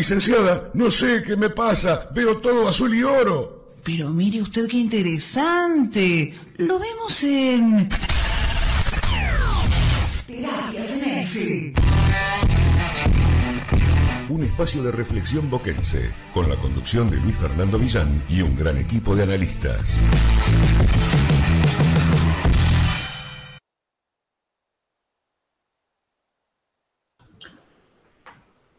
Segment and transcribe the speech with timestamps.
[0.00, 2.08] Licenciada, no sé qué me pasa.
[2.14, 3.74] Veo todo azul y oro.
[3.84, 6.34] Pero mire usted qué interesante.
[6.56, 7.86] Lo vemos en...
[14.30, 18.78] Un espacio de reflexión boquense, con la conducción de Luis Fernando Villán y un gran
[18.78, 20.00] equipo de analistas.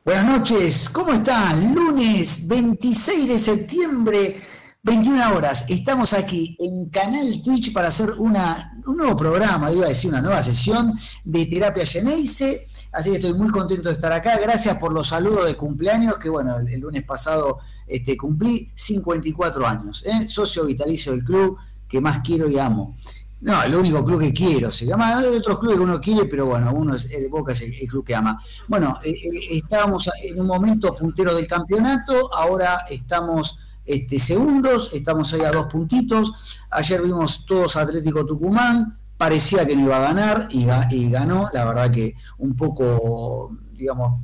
[0.03, 1.75] Buenas noches, ¿cómo están?
[1.75, 4.41] Lunes 26 de septiembre,
[4.81, 5.63] 21 horas.
[5.69, 10.19] Estamos aquí en Canal Twitch para hacer una, un nuevo programa, iba a decir una
[10.19, 12.65] nueva sesión de terapia Geneise.
[12.91, 14.39] Así que estoy muy contento de estar acá.
[14.41, 20.03] Gracias por los saludos de cumpleaños, que bueno, el, lunes pasado este, cumplí 54 años.
[20.07, 20.27] ¿eh?
[20.27, 22.97] Socio vitalicio del club que más quiero y amo.
[23.41, 26.45] No, el único club que quiero, se llama, hay otros clubes que uno quiere, pero
[26.45, 28.39] bueno, uno es, Boca es el, club que ama.
[28.67, 35.33] Bueno, eh, eh, estábamos en un momento puntero del campeonato, ahora estamos este, segundos, estamos
[35.33, 36.61] ahí a dos puntitos.
[36.69, 41.65] Ayer vimos todos Atlético Tucumán, parecía que no iba a ganar y, y ganó, la
[41.65, 44.21] verdad que un poco, digamos,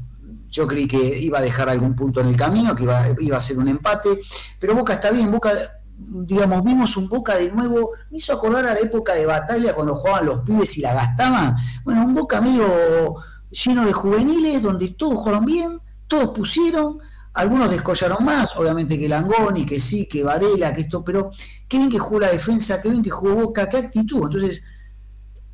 [0.49, 3.39] yo creí que iba a dejar algún punto en el camino, que iba, iba a
[3.39, 4.21] ser un empate,
[4.59, 5.51] pero Boca está bien, Boca
[5.97, 9.95] digamos, vimos un Boca de nuevo, me hizo acordar a la época de batalla cuando
[9.95, 11.55] jugaban los pibes y la gastaban.
[11.83, 13.15] Bueno, un Boca medio
[13.49, 16.99] lleno de juveniles, donde todos jugaron bien, todos pusieron,
[17.33, 21.31] algunos descollaron más, obviamente que Langoni, que sí, que Varela, que esto, pero
[21.67, 24.23] qué bien que jugó la defensa, qué bien que jugó Boca, qué actitud.
[24.23, 24.65] Entonces,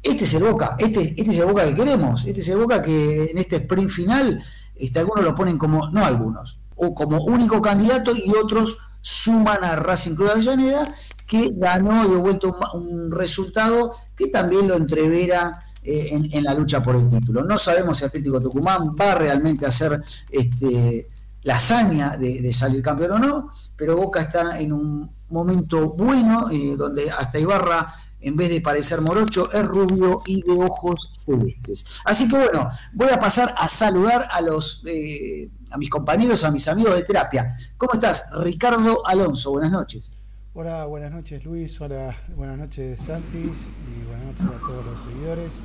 [0.02, 2.82] este es el Boca, este, este es el Boca que queremos, este es el Boca
[2.82, 4.44] que en este sprint final,
[4.76, 9.76] este, algunos lo ponen como, no algunos, o como único candidato y otros suman a
[9.76, 10.96] Racing Club de Avellaneda,
[11.28, 16.96] que ganó y devuelto un, resultado que también lo entrevera eh, en, la lucha por
[16.96, 17.44] el título.
[17.44, 20.02] No sabemos si Atlético Tucumán va realmente a hacer
[20.32, 21.10] este,
[21.44, 26.76] la hazaña de, salir campeón o no, pero Boca está en un momento bueno, eh,
[26.78, 32.00] donde hasta Ibarra en vez de parecer morocho, es rubio y de ojos celestes.
[32.06, 36.52] Así que bueno, voy a pasar a saludar a los eh, a mis compañeros, a
[36.52, 37.52] mis amigos de terapia.
[37.78, 39.52] ¿Cómo estás, Ricardo Alonso?
[39.52, 40.16] Buenas noches.
[40.54, 45.64] Hola, buenas noches Luis, hola, buenas noches Santis y buenas noches a todos los seguidores.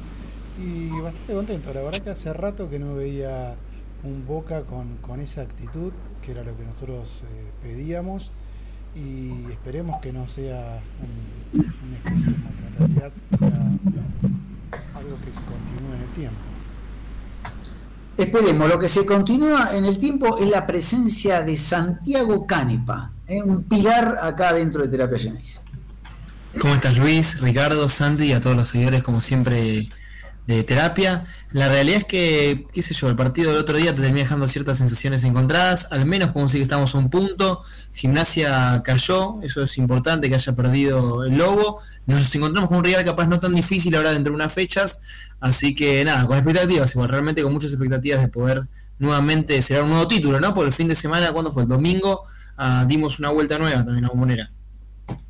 [0.59, 3.55] Y bastante contento, la verdad que hace rato que no veía
[4.03, 5.93] un Boca con, esa actitud,
[6.23, 8.33] que era lo que nosotros eh, pedíamos
[8.95, 10.81] y esperemos que no sea
[11.53, 13.49] un, un espejismo, que en realidad sea
[14.97, 16.48] algo que se continúe en el tiempo.
[18.19, 23.41] Esperemos, lo que se continúa en el tiempo es la presencia de Santiago Canepa, ¿eh?
[23.41, 25.63] un pilar acá dentro de Terapia Genesis.
[26.59, 29.89] ¿Cómo estás Luis, Ricardo, Santi y a todos los seguidores como siempre
[30.49, 31.27] de terapia?
[31.53, 34.49] La realidad es que, qué sé yo, el partido del otro día te termina dejando
[34.49, 39.63] ciertas sensaciones encontradas, al menos podemos decir que estamos a un punto, gimnasia cayó, eso
[39.63, 43.55] es importante que haya perdido el lobo, nos encontramos con un rival capaz no tan
[43.55, 45.01] difícil ahora dentro de unas fechas,
[45.39, 48.67] así que nada, con expectativas, igual realmente con muchas expectativas de poder
[48.99, 50.55] nuevamente ser un nuevo título, ¿no?
[50.55, 52.25] Por el fin de semana, cuando fue el domingo,
[52.57, 54.51] ah, dimos una vuelta nueva también a Bombonera.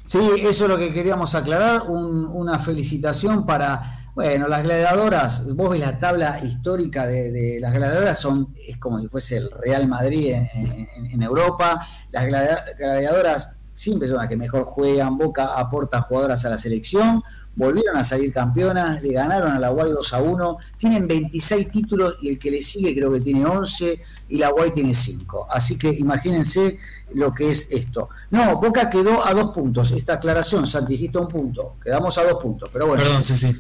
[0.06, 5.79] Sí, eso es lo que queríamos aclarar, una felicitación para bueno, las gladiadoras, vos ves
[5.79, 11.23] la tabla histórica de, las gladiadoras, son es como si fuese el Real Madrid en,
[11.23, 11.87] Europa.
[12.11, 17.23] Las gladiadoras siempre son las que mejor juegan, Boca aporta jugadoras a la selección,
[17.55, 22.17] volvieron a salir campeonas, le ganaron a la Guay 2 a 1, tienen 26 títulos
[22.21, 24.00] y el que le sigue creo que tiene 11
[24.31, 25.47] y la Guay tiene 5.
[25.49, 26.77] Así que imagínense
[27.15, 28.09] lo que es esto.
[28.33, 29.93] No, Boca quedó a dos puntos.
[29.93, 31.77] Esta aclaración, Santi, dijiste un punto.
[31.81, 33.05] Quedamos a dos puntos, pero bueno.
[33.05, 33.56] Perdón, sí, sí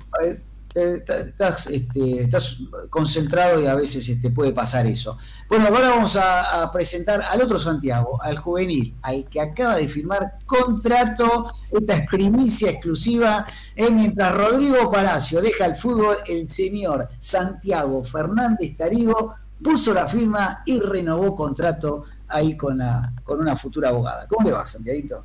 [0.78, 2.58] estás, este, estás
[2.90, 5.18] concentrado y a veces este, puede pasar eso.
[5.48, 10.38] Bueno, ahora vamos a, presentar al otro Santiago, al juvenil, al que acaba de firmar
[10.46, 18.04] contrato, esta es primicia exclusiva, eh, mientras Rodrigo Palacio deja el fútbol, el señor Santiago
[18.04, 24.26] Fernández Tarigo puso la firma y renovó contrato ahí con, la, con una futura abogada.
[24.28, 25.24] ¿Cómo le va, Santiago?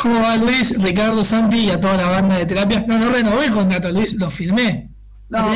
[0.00, 2.84] ¿Cómo va Luis, Ricardo, Santi y a toda la banda de terapia?
[2.86, 4.90] No, no renové el contrato, Luis, lo firmé.
[5.28, 5.52] No,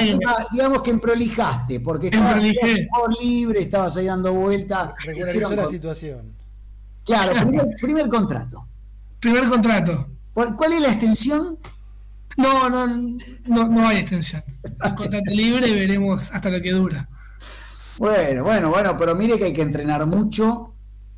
[0.52, 2.44] digamos que prolijaste, porque estabas
[2.91, 4.93] por libre, estabas ahí dando vueltas.
[5.05, 6.32] Regularizó la situación.
[7.05, 7.32] Claro,
[7.81, 8.67] primer, contrato.
[9.19, 10.08] Primer contrato.
[10.32, 11.58] ¿Cuál es la extensión?
[12.37, 14.44] No, no, no, no hay extensión.
[14.62, 17.08] El contrato libre veremos hasta lo que dura.
[17.99, 20.75] Bueno, bueno, bueno, pero mire que hay que entrenar mucho,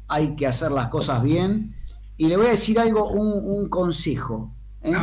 [0.08, 1.75] hay que hacer las cosas bien
[2.16, 4.94] y le voy a decir algo, un, consejo ¿eh?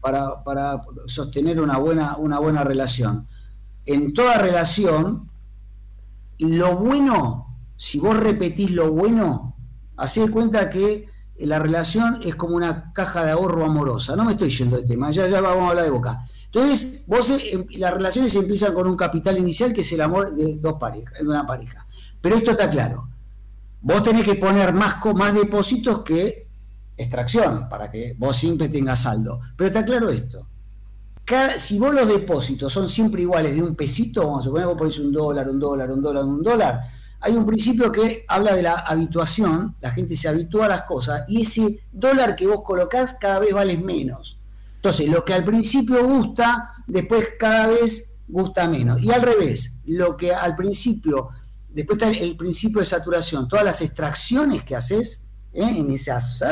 [0.00, 3.26] Para, sostener una buena, una buena relación.
[3.86, 5.30] En toda relación,
[6.38, 7.50] lo bueno
[7.80, 9.56] si vos repetís lo bueno,
[9.96, 11.08] hacé de cuenta que
[11.38, 14.14] la relación es como una caja de ahorro amorosa.
[14.14, 16.20] No me estoy yendo de tema, ya, ya vamos a hablar de boca.
[16.44, 20.58] Entonces, vos, eh, las relaciones empiezan con un capital inicial que es el amor de
[20.58, 21.86] dos parejas, de una pareja.
[22.20, 23.08] Pero esto está claro.
[23.80, 26.49] Vos tenés que poner más, más depósitos que
[27.00, 29.40] extracciones para que vos siempre tengas saldo.
[29.56, 30.46] Pero está claro esto.
[31.56, 34.98] Si vos los depósitos son siempre iguales de un pesito, vamos a suponer vos ponés
[34.98, 36.80] un dólar, un dólar, un dólar, un dólar,
[37.20, 41.22] hay un principio que habla de la habituación, la gente se habitúa a las cosas
[41.28, 44.38] y ese dólar que vos colocás cada vez vale menos.
[44.76, 49.02] Entonces, lo que al principio gusta, después cada vez gusta menos.
[49.02, 51.28] Y al revés, lo que al principio,
[51.68, 55.68] después está el, principio de saturación, todas las extracciones que haces ¿eh?
[55.76, 56.42] en esas,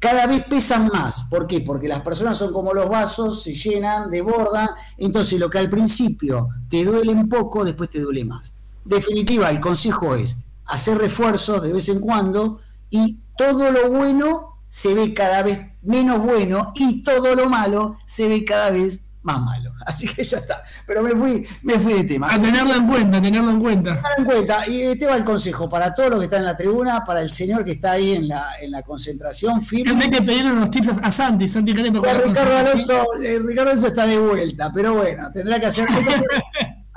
[0.00, 1.24] cada vez pesan más.
[1.30, 1.60] ¿Por qué?
[1.60, 6.48] Porque las personas son como los vasos, se llenan, desbordan, entonces lo que al principio
[6.68, 8.54] te duele un poco, después te duele más
[8.84, 12.60] definitiva, el consejo es hacer refuerzos de vez en cuando
[12.90, 18.28] y todo lo bueno se ve cada vez menos bueno y todo lo malo se
[18.28, 19.72] ve cada vez más malo.
[19.86, 20.62] Así que ya está.
[20.86, 22.32] Pero me fui, me fui de tema.
[22.32, 23.90] A tenerlo en cuenta, a tenerlo en cuenta.
[23.96, 24.68] Tenerlo en cuenta.
[24.68, 27.30] Y este va el consejo para todos los que están en la tribuna, para el
[27.30, 30.04] señor que está ahí en la, en la concentración firme.
[30.04, 32.02] Hay que pedirle unos tips a Santi, Santi Ricardo
[32.56, 35.86] Alonso, eh, Ricardo Alonso está de vuelta, pero bueno, tendrá que hacer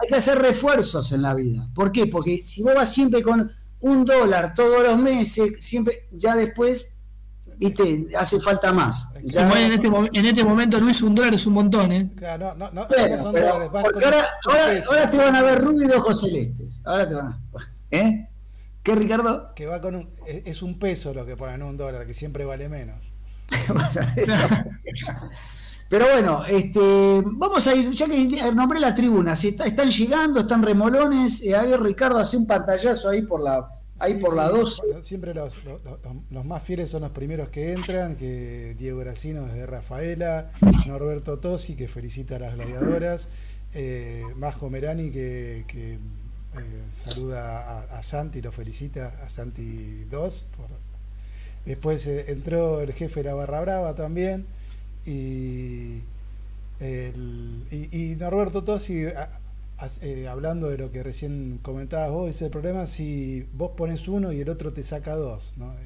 [0.04, 1.68] hay que hacer refuerzos en la vida.
[1.74, 2.08] ¿Por qué?
[2.08, 6.93] Porque si vos vas siempre con un dólar todos los meses, siempre, ya después,
[7.58, 9.08] viste, hace falta más.
[9.16, 12.12] en, este, en, este, momento, Luis, un dólar es un montón, ¿eh?
[12.16, 13.70] Claro, no, no, no, son dólares.
[13.72, 14.26] Porque ahora,
[14.90, 16.82] ahora, te van a ver rubio y ojos celestes.
[16.84, 17.40] Ahora te van a...
[17.92, 18.30] ¿Eh?
[18.82, 19.54] ¿Qué, Ricardo?
[19.56, 22.68] Que va con un, es un peso lo que ponen un dólar, que siempre vale
[22.68, 22.98] menos.
[25.90, 30.64] Pero bueno, este, vamos a ir, ya que nombré la tribuna, si están llegando, están
[30.64, 33.70] remolones, eh, a ver Ricardo hace un pantallazo ahí por la
[34.00, 35.02] ahí por la 12.
[35.02, 35.62] siempre los,
[36.30, 40.52] más fieles son los primeros que entran, que Diego Gracino desde Rafaela,
[40.88, 43.30] Norberto Tosi que felicita a las gladiadoras,
[43.74, 45.98] eh, Majo Merani que, eh,
[46.96, 50.48] saluda a, Santi, lo felicita a Santi 2.
[51.66, 54.46] después entró el jefe de la Barra Brava también
[55.06, 56.04] y,
[56.80, 59.06] y, Norberto Tosi,
[60.02, 64.42] eh, hablando de lo que recién comentabas vos, ese problema si vos pones uno y
[64.42, 65.56] el otro te saca dos.
[65.58, 65.74] ¿no?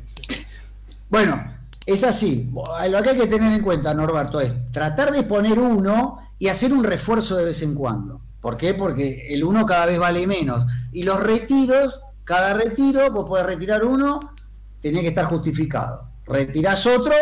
[1.09, 1.41] Bueno,
[1.85, 2.51] es así.
[2.89, 6.73] Lo que hay que tener en cuenta, Norberto, es tratar de poner uno y hacer
[6.73, 8.19] un refuerzo de vez en cuando.
[8.41, 8.73] ¿Por qué?
[8.73, 10.69] Porque el uno cada vez vale menos.
[10.91, 14.33] Y los retiros, cada retiro, vos podés retirar uno,
[14.81, 16.09] tenés que estar justificado.
[16.25, 17.13] Retirás otro,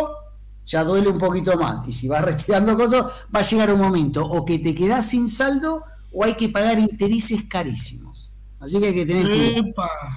[0.66, 1.88] ya duele un poquito más.
[1.88, 5.30] Y si vas retirando cosas, va a llegar un momento o que te quedas sin
[5.30, 5.84] saldo
[6.16, 8.32] o hay que pagar intereses carísimos.
[8.60, 9.74] Así que hay que tener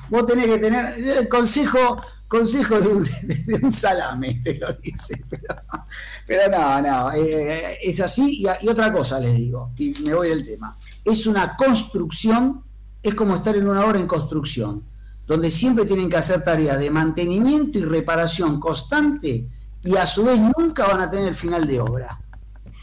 [0.09, 5.21] Vos tenés que tener el consejo, consejo de un, salame, te lo dice.
[6.27, 8.43] Pero, no, no, eh, es así.
[8.43, 10.77] Y, y otra cosa les digo, y me voy del tema.
[11.05, 12.63] Es una construcción,
[13.03, 14.85] es como estar en una obra en construcción,
[15.27, 19.47] donde siempre tienen que hacer tareas de mantenimiento y reparación constante
[19.83, 22.21] y a su vez nunca van a tener el final de obra.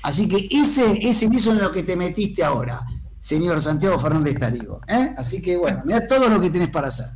[0.04, 2.86] Así que ese, ese eso en lo que te metiste ahora,
[3.26, 4.82] señor Santiago Fernández Tarigo.
[4.88, 5.16] ¿eh?
[5.18, 7.08] Así que bueno, mira todo lo que tenés para hacer.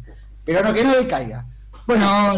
[0.43, 1.45] Pero no, que no decaiga.
[1.85, 2.33] Bueno,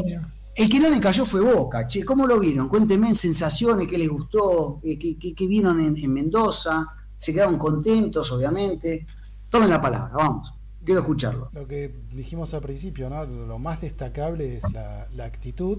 [0.55, 2.67] el que no decayó fue Boca, che, ¿cómo lo vieron?
[2.67, 6.85] Cuéntenme en sensaciones, qué les gustó, qué, qué, vieron en, Mendoza,
[7.17, 9.05] se quedaron contentos, obviamente.
[9.49, 10.53] Tomen la palabra, vamos,
[10.83, 11.49] quiero escucharlo.
[11.53, 13.23] Lo que dijimos al principio, ¿no?
[13.23, 15.77] Lo más destacable es la, actitud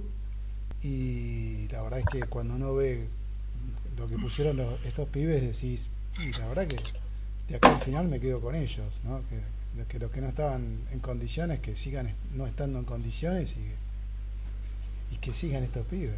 [0.80, 3.06] y la verdad es que cuando uno ve
[3.98, 5.90] lo que pusieron estos pibes decís,
[6.40, 6.76] la verdad que
[7.52, 9.02] de acá al final me quedo con ellos,
[9.86, 15.18] que, los que no estaban en condiciones que sigan no estando en condiciones y, y
[15.18, 16.16] que sigan estos pibes.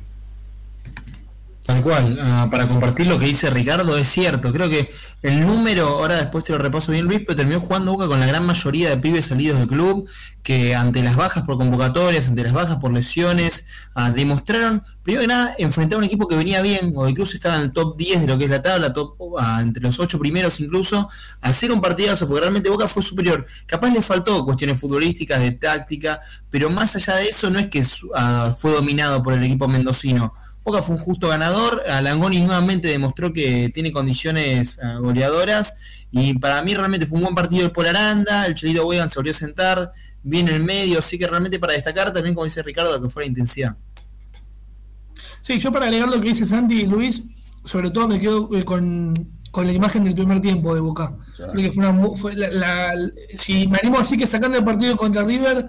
[1.84, 6.16] Cual, ah, para compartir lo que dice Ricardo, es cierto, creo que el número, ahora
[6.16, 8.96] después te lo repaso bien Luis, pero terminó jugando Boca con la gran mayoría de
[8.96, 10.08] pibes salidos del club,
[10.42, 15.26] que ante las bajas por convocatorias, ante las bajas por lesiones, ah, demostraron, primero que
[15.26, 18.22] nada, enfrentar a un equipo que venía bien, o incluso estaba en el top 10
[18.22, 21.10] de lo que es la tabla, top ah, entre los 8 primeros incluso,
[21.42, 23.44] hacer un partidazo, porque realmente Boca fue superior.
[23.66, 27.82] Capaz le faltó cuestiones futbolísticas, de táctica, pero más allá de eso no es que
[27.82, 30.32] fue dominado por el equipo mendocino
[30.64, 31.82] Boca fue un justo ganador.
[32.02, 35.76] Langoni nuevamente demostró que tiene condiciones eh, goleadoras.
[36.10, 38.46] Y para mí realmente fue un buen partido por Aranda.
[38.46, 39.92] El Chelito Wegan se volvió a sentar
[40.22, 41.00] bien en el medio.
[41.00, 43.76] Así que realmente para destacar también, como dice Ricardo, que fue la intensidad.
[45.42, 47.24] Sí, yo para agregar lo que dice Santi y Luis,
[47.64, 49.12] sobre todo me quedo eh, con,
[49.54, 51.14] la imagen del primer tiempo de Boca.
[51.36, 52.16] Creo que fue una.
[52.16, 52.94] Fue la,
[53.34, 55.68] si me animo así que sacando el partido contra River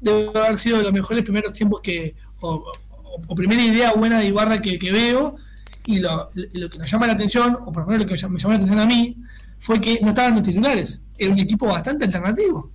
[0.00, 2.64] debe haber sido de los mejores primeros tiempos que, o,
[3.34, 5.36] primera idea buena de Ibarra que, veo,
[5.84, 8.50] y lo, que nos llama la atención, o por lo menos lo que me llamó
[8.50, 9.16] la atención a mí,
[9.58, 12.70] fue que no estaban los titulares, era un equipo bastante alternativo.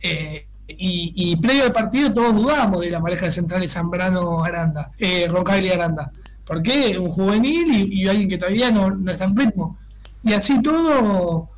[0.00, 5.26] Eh, y, previo al partido todos dudábamos de la pareja de centrales Zambrano-Aranda, eh,
[5.62, 6.12] y Aranda.
[6.44, 6.98] ¿Por qué?
[6.98, 9.78] Un juvenil y, alguien que todavía no, no está en ritmo.
[10.22, 11.50] Y así todo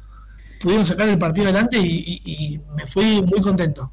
[0.60, 3.90] pudieron sacar el partido adelante y, me fui muy contento.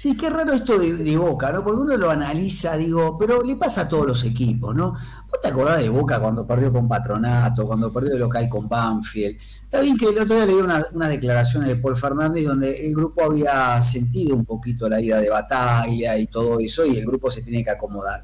[0.00, 1.62] Sí, qué raro esto de, Boca, ¿no?
[1.62, 4.92] Porque uno lo analiza, digo, pero le pasa a todos los equipos, ¿no?
[4.92, 9.36] ¿Vos te acordás de Boca cuando perdió con Patronato, cuando perdió de local con Banfield?
[9.62, 12.94] Está bien que el otro día leí una, una declaración de Paul Fernández donde el
[12.94, 17.28] grupo había sentido un poquito la ida de batalla y todo eso, y el grupo
[17.28, 18.22] se tiene que acomodar.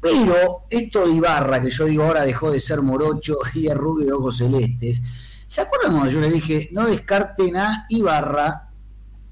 [0.00, 4.12] Pero esto de Ibarra, que yo digo ahora dejó de ser morocho y es de
[4.14, 5.02] ojos celestes,
[5.48, 8.67] ¿Se acuerdan cuando yo le dije, no descarten a Ibarra,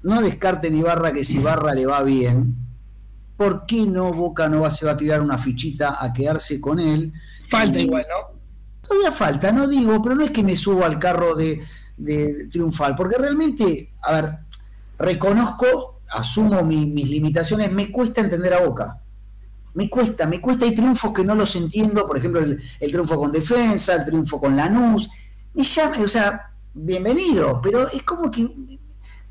[0.07, 2.55] no descarten Ibarra que si Ibarra le va bien,
[3.35, 6.79] ¿por qué no Boca no va, se va a tirar una fichita a quedarse con
[6.79, 7.11] él?
[7.49, 8.37] Falta igual, ¿no?
[8.81, 11.61] Todavía falta, no digo, pero no es que me subo al carro de,
[12.49, 14.37] triunfal, porque realmente, a ver,
[14.97, 19.01] reconozco, asumo mis limitaciones, me cuesta entender a Boca.
[19.73, 23.19] Me cuesta, me cuesta, hay triunfos que no los entiendo, por ejemplo, el, el triunfo
[23.19, 25.09] con defensa, el triunfo con Lanús,
[25.53, 28.47] me llama, o sea, bienvenido, pero es como que,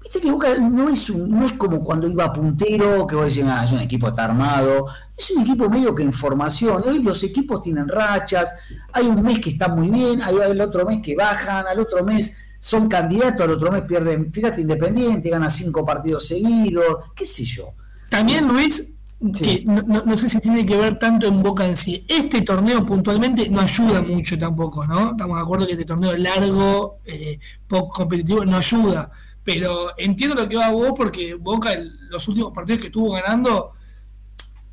[0.07, 3.65] viste que Boca no es, no es como cuando iba puntero, que vos decís, ah,
[3.65, 4.87] es un equipo está armado,
[5.17, 8.55] es un equipo medio que en formación, hoy los equipos tienen rachas,
[8.93, 12.05] hay un mes que está muy bien, hay el otro mes que bajan, al otro
[12.05, 17.45] mes son candidatos, al otro mes pierden, fíjate, Independiente, gana cinco partidos seguidos, qué sé
[17.45, 17.75] yo.
[18.09, 18.93] También Luis,
[19.37, 22.05] que no, sé si tiene que ver tanto en Boca en sí.
[22.07, 25.13] Este torneo puntualmente no ayuda mucho tampoco, ¿no?
[25.13, 29.11] Estamos de acuerdo que este torneo largo, eh, poco competitivo, no ayuda.
[29.47, 31.71] Pero entiendo lo que va a vos porque Boca,
[32.11, 33.73] los últimos partidos que estuvo ganando,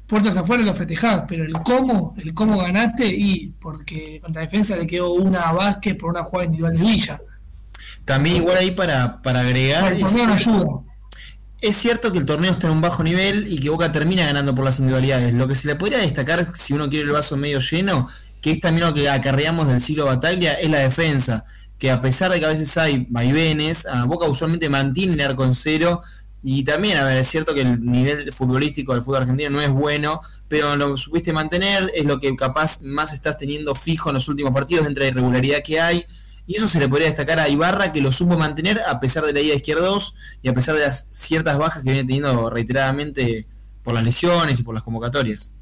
[0.08, 4.86] puertas afuera lo festejás, pero el cómo, el cómo ganaste y porque contra defensa le
[4.86, 7.22] quedó una a Vázquez por una jugada individual de Villa.
[8.04, 9.98] También igual ahí para, para agregar...
[9.98, 10.84] No ayuda
[11.64, 14.54] es cierto que el torneo está en un bajo nivel y que Boca termina ganando
[14.54, 15.34] por las individualidades.
[15.34, 18.10] Lo que se le podría destacar, si uno quiere el vaso medio lleno,
[18.42, 21.46] que es también lo que acarreamos del siglo Bataglia, es la defensa.
[21.84, 25.44] Que a pesar de que a veces hay vaivenes, a Boca usualmente mantiene el arco
[25.44, 26.02] en cero.
[26.42, 29.70] Y también, a ver, es cierto que el nivel futbolístico del fútbol argentino no es
[29.70, 34.30] bueno, pero lo supiste mantener, es lo que capaz más estás teniendo fijo en los
[34.30, 36.06] últimos partidos dentro de la irregularidad que hay.
[36.48, 39.34] Y eso se le podría destacar a Ibarra, que lo supo mantener a pesar de
[39.34, 43.46] la ida de izquierdos y a pesar de las ciertas bajas que viene teniendo reiteradamente
[43.84, 45.54] por las lesiones y por las convocatorias.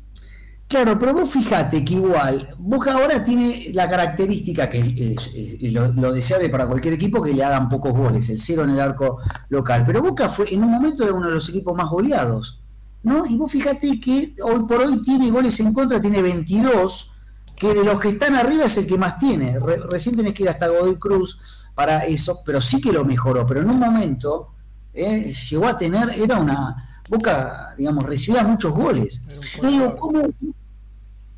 [0.72, 6.14] Claro, pero vos fíjate que igual, Boca ahora tiene la característica que es, lo, lo,
[6.14, 9.18] deseable para cualquier equipo que le hagan pocos goles, el cero en el arco
[9.50, 9.84] local.
[9.86, 12.62] Pero Boca fue en un momento era uno de los equipos más goleados,
[13.04, 13.26] ¿no?
[13.26, 17.12] Y vos fíjate que hoy por hoy tiene goles en contra, tiene 22,
[17.58, 19.60] que de los que están arriba es el que más tiene.
[19.90, 21.38] recién tenés que ir hasta Godoy Cruz
[21.76, 23.46] para eso, pero sí que lo mejoró.
[23.46, 24.54] Pero en un momento
[24.94, 29.22] eh, llegó a tener, era una Boca, digamos, recibía muchos goles.
[29.62, 30.22] digo, ¿cómo?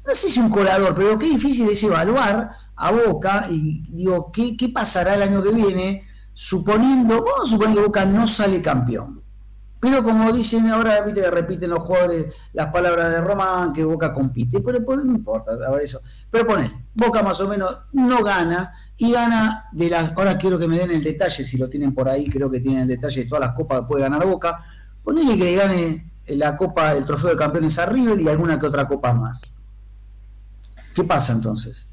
[0.05, 4.57] No sé si un colador, pero qué difícil es evaluar a Boca y digo, ¿qué,
[4.57, 9.23] qué pasará el año que viene suponiendo, vamos a suponer que Boca no sale campeón?
[9.83, 14.13] Pero como dicen ahora, viste que repiten los jugadores las palabras de Román, que Boca
[14.13, 15.99] compite, pero, no importa, a ver eso.
[16.31, 20.13] Pero ponen, Boca más o menos no gana y gana de las.
[20.15, 22.83] Ahora quiero que me den el detalle, si lo tienen por ahí, creo que tienen
[22.83, 24.63] el detalle de todas las copas que puede ganar Boca.
[25.03, 28.87] Ponele que gane la copa, el trofeo de campeones a River y alguna que otra
[28.87, 29.52] copa más.
[30.93, 31.87] ¿Qué pasa entonces?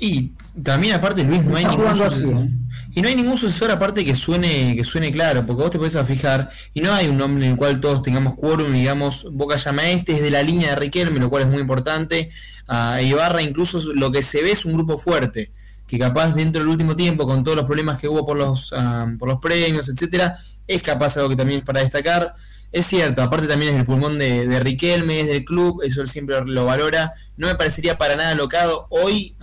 [0.00, 2.50] Y también aparte Luis no hay ningún sucesor, ¿eh?
[2.94, 5.98] y no hay ningún sucesor aparte que suene que suene claro, porque vos te puedes
[6.06, 9.88] fijar y no hay un nombre en el cual todos tengamos quórum, digamos, Boca llama
[9.90, 12.30] este es de la línea de Riquelme, lo cual es muy importante.
[12.66, 15.52] A Ibarra incluso lo que se ve es un grupo fuerte,
[15.86, 19.06] que capaz dentro del último tiempo con todos los problemas que hubo por los ah,
[19.18, 20.36] por los premios, etcétera,
[20.66, 22.34] es capaz algo que también es para destacar.
[22.72, 26.40] Es cierto, aparte también es el pulmón de, Riquelme, es del club, eso él siempre
[26.44, 27.12] lo valora.
[27.36, 29.36] No me parecería para nada locado hoy,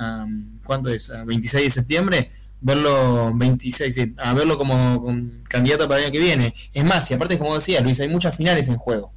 [0.63, 1.11] ¿cuánto es?
[1.25, 5.05] 26 de septiembre, verlo 26, a verlo como,
[5.47, 6.55] candidato para el año que viene.
[6.73, 9.13] Es más, y aparte como decía Luis, hay muchas finales en juego.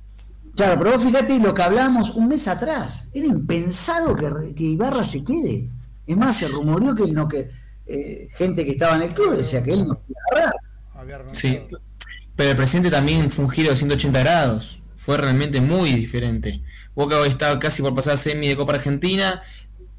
[0.55, 3.09] Claro, pero vos fíjate lo que hablamos un mes atrás.
[3.15, 5.71] Era impensado que, que Ibarra se quede.
[6.07, 7.49] Es más, se rumoreó que, no, que
[7.87, 10.53] eh, gente que estaba en el club decía que él no iba a
[11.33, 11.59] Sí.
[12.37, 14.81] Pero el presidente también fue un giro de 180 grados.
[14.97, 16.63] Fue realmente muy diferente.
[16.95, 19.43] Boca hoy está casi por pasar semi de Copa Argentina.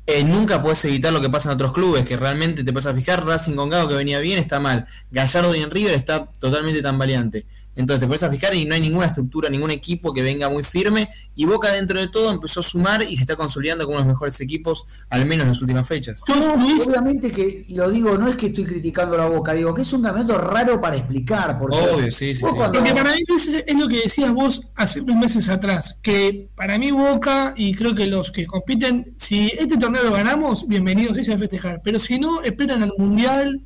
[0.06, 2.94] Eh, nunca puedes evitar lo que pasa en otros clubes, que realmente te vas a
[2.94, 6.82] fijar, Racing con Gago que venía bien está mal, Gallardo y en River está totalmente
[6.82, 7.46] tambaleante.
[7.76, 10.64] Entonces te puedes a fijar y no hay ninguna estructura, ningún equipo que venga muy
[10.64, 11.10] firme.
[11.36, 14.08] Y Boca dentro de todo empezó a sumar y se está consolidando como uno de
[14.10, 16.24] los mejores equipos, al menos en las últimas fechas.
[16.28, 19.94] No, obviamente que lo digo, no es que estoy criticando la Boca, digo que es
[19.94, 21.58] un campeonato raro para explicar.
[21.58, 22.46] Porque Obvio, sí, sí, sí.
[22.56, 26.78] Porque para mí es, es, lo que decías vos hace unos meses atrás, que para
[26.78, 31.24] mí Boca y creo que los que compiten, si este torneo lo ganamos, bienvenidos, sí
[31.24, 31.82] se a festejar.
[31.84, 33.62] Pero si no, esperan al Mundial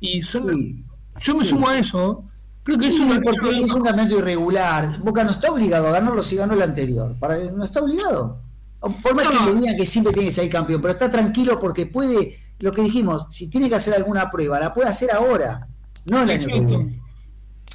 [0.00, 0.84] y son...
[1.20, 2.24] yo me sumo a eso
[2.68, 4.98] Creo que es, un, porque es un campeonato irregular.
[4.98, 7.16] Boca no está obligado a ganarlo si ganó el anterior.
[7.18, 8.42] Para, no está obligado.
[8.78, 11.86] Por más que le digan que siempre tiene que ser campeón, pero está tranquilo porque
[11.86, 15.66] puede, lo que dijimos, si tiene que hacer alguna prueba, la puede hacer ahora,
[16.04, 17.00] no el año que viene.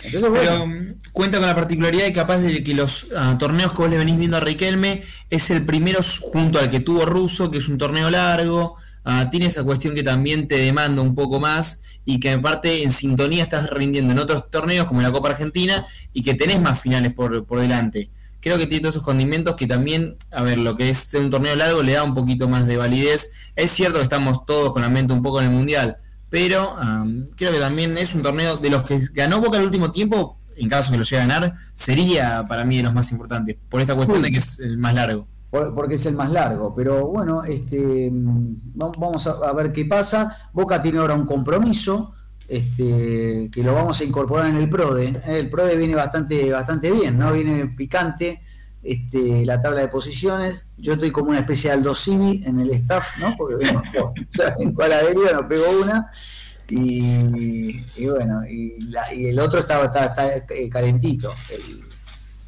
[0.03, 3.81] Entonces, Pero um, cuenta con la particularidad y capaz de que los uh, torneos que
[3.81, 7.57] vos le venís viendo a Riquelme es el primero junto al que tuvo Russo, que
[7.57, 11.79] es un torneo largo, uh, tiene esa cuestión que también te demanda un poco más
[12.05, 15.85] y que en parte en sintonía estás rindiendo en otros torneos como la Copa Argentina
[16.13, 18.09] y que tenés más finales por, por delante.
[18.39, 21.55] Creo que tiene todos esos condimentos que también, a ver, lo que es un torneo
[21.55, 23.31] largo le da un poquito más de validez.
[23.55, 25.97] Es cierto que estamos todos con la mente un poco en el Mundial,
[26.29, 26.75] pero
[27.37, 30.67] creo que también es un torneo de los que ganó Boca el último tiempo, en
[30.67, 33.95] caso que lo llegue a ganar, sería para mí de los más importantes, por esta
[33.95, 35.27] cuestión de que es el más largo
[35.75, 36.73] porque es el más largo.
[36.75, 40.49] Pero bueno, este, vamos a, ver qué pasa.
[40.51, 42.13] Boca tiene ahora un compromiso
[42.47, 45.21] este, que lo vamos a incorporar en el PRODE.
[45.25, 47.31] El PRODE viene bastante, bastante bien, ¿no?
[47.31, 48.41] Viene picante
[48.81, 50.65] este, la tabla de posiciones.
[50.77, 53.35] Yo estoy como una especie de Aldo en el staff, ¿no?
[53.37, 54.13] Porque vengo,
[54.57, 56.11] en cualadería nos pego una.
[56.69, 58.75] Y, bueno, y,
[59.27, 61.31] el otro estaba está, eh, calentito.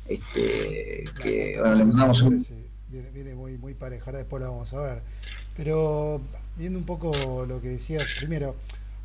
[0.08, 2.65] este, que bueno, le mandamos un
[3.02, 5.02] viene, muy, muy pareja, ahora después lo vamos a ver.
[5.56, 6.22] Pero
[6.58, 7.12] viendo un poco
[7.46, 8.56] lo que decías, primero,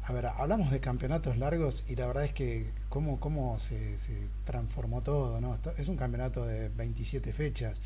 [0.05, 3.97] a ver, hablamos de campeonatos largos y la verdad es que cómo, cómo se,
[4.45, 5.59] transformó todo, ¿no?
[5.79, 7.81] Es un campeonato de 27 fechas.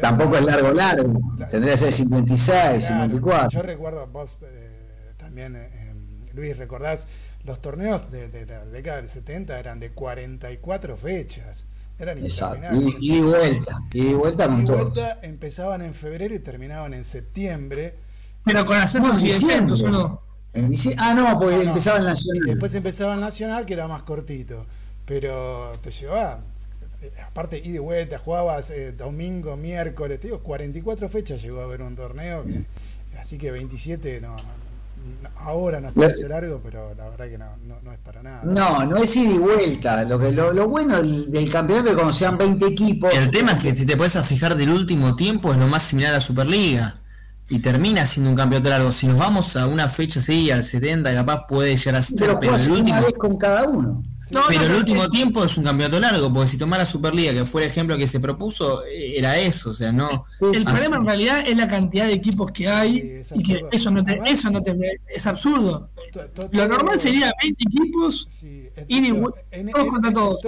[0.00, 1.20] Tampoco es largo, largo.
[1.50, 3.50] Tendría que ser 56, 54.
[3.50, 5.94] Yo recuerdo, vos eh, también, eh,
[6.34, 7.08] Luis, recordás,
[7.44, 11.64] los torneos de, de, la década del 70 eran de 44 fechas.
[12.00, 12.74] Eran Exacto.
[12.74, 13.82] Y, y, vuelta.
[13.92, 17.94] Y vuelta y vuelta empezaban en febrero y terminaban en septiembre.
[18.42, 20.22] Pero con ascensos y descensos, ¿o no?
[20.96, 22.42] ah, no, porque empezaba el Nacional.
[22.46, 24.66] Y después empezaba el Nacional, que era más cortito.
[25.04, 26.40] Pero te llevaba,
[27.26, 31.82] aparte, y de vuelta, jugabas eh, domingo, miércoles, te digo, 44 fechas llegó a haber
[31.82, 32.64] un torneo, que,
[33.18, 34.36] así que 27 no,
[35.36, 37.46] ahora nos parece largo, pero la verdad que no,
[37.82, 38.42] no, es para nada.
[38.44, 40.04] No, no es ida y vuelta.
[40.04, 43.14] Lo, que, lo, bueno del, campeonato es que cuando sean 20 equipos.
[43.14, 46.12] El tema es que si te puedes fijar del último tiempo es lo más similar
[46.12, 46.96] a la Superliga.
[47.48, 48.92] Y termina siendo un campeonato largo.
[48.92, 52.38] Si nos vamos a una fecha así, al 70, capaz puede llegar a ser.
[52.38, 53.02] Pero, el último.
[53.02, 54.04] vez con cada uno
[54.48, 57.70] pero el último tiempo es un campeonato largo, porque si tomara Superliga, que fue el
[57.70, 60.26] ejemplo que se propuso, eh, era eso, o sea, no.
[60.40, 64.04] El problema en realidad es la cantidad de equipos que hay y que eso no
[64.04, 64.76] te, eso no te
[65.08, 65.90] es absurdo.
[66.52, 68.28] Lo normal sería 20 equipos
[68.88, 69.12] y
[69.70, 70.42] todos contra todos.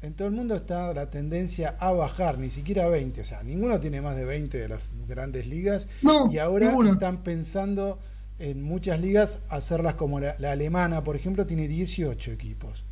[0.00, 3.80] En todo el mundo está la tendencia a bajar, ni siquiera 20, o sea, ninguno
[3.80, 5.88] tiene más de 20 de las grandes ligas
[6.30, 7.98] y ahora están pensando
[8.38, 12.84] en muchas ligas hacerlas como la, alemana, por ejemplo, tiene 18 equipos.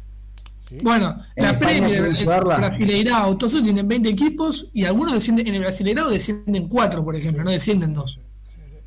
[0.82, 6.68] Bueno, la Premier, Brasileirao, todos tienen 20 equipos y algunos descienden en el Brasileirao descienden
[6.68, 8.20] 4, por ejemplo, no descienden 2.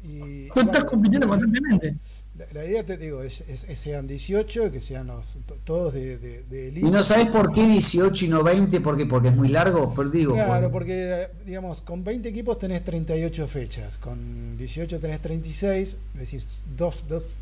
[0.03, 1.95] Y, Tú estás compitiendo constantemente
[2.53, 3.43] la idea, te digo, es,
[3.75, 8.27] sean 18, que sean los, todos de, de, ¿Y no sabes por qué 18 y
[8.27, 8.81] no 20?
[8.81, 9.93] ¿Por Porque es muy largo.
[9.93, 15.97] Por, digo, claro, porque, digamos, con 20 equipos tenés 38 fechas, con 18 tenés 36,
[16.15, 17.33] decís, dos, dos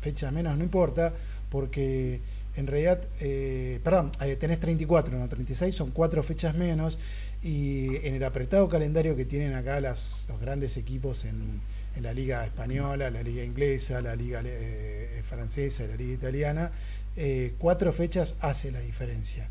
[0.00, 1.12] fechas menos, no importa,
[1.50, 2.20] porque
[2.54, 6.98] en realidad, eh, perdón, eh, tenés 34, no 36, son cuatro fechas menos,
[7.42, 11.60] y en el apretado calendario que tienen acá las, los grandes equipos en
[11.96, 16.70] en la liga española, la liga inglesa, la liga eh, eh, francesa, la liga italiana,
[17.16, 19.48] eh, cuatro fechas hace la diferencia.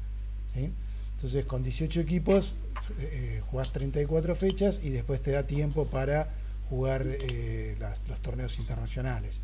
[1.16, 2.56] Entonces con 18 equipos
[3.50, 6.28] jugás 34 fechas y después te da tiempo para
[6.70, 7.06] jugar
[8.10, 9.40] los torneos internacionales.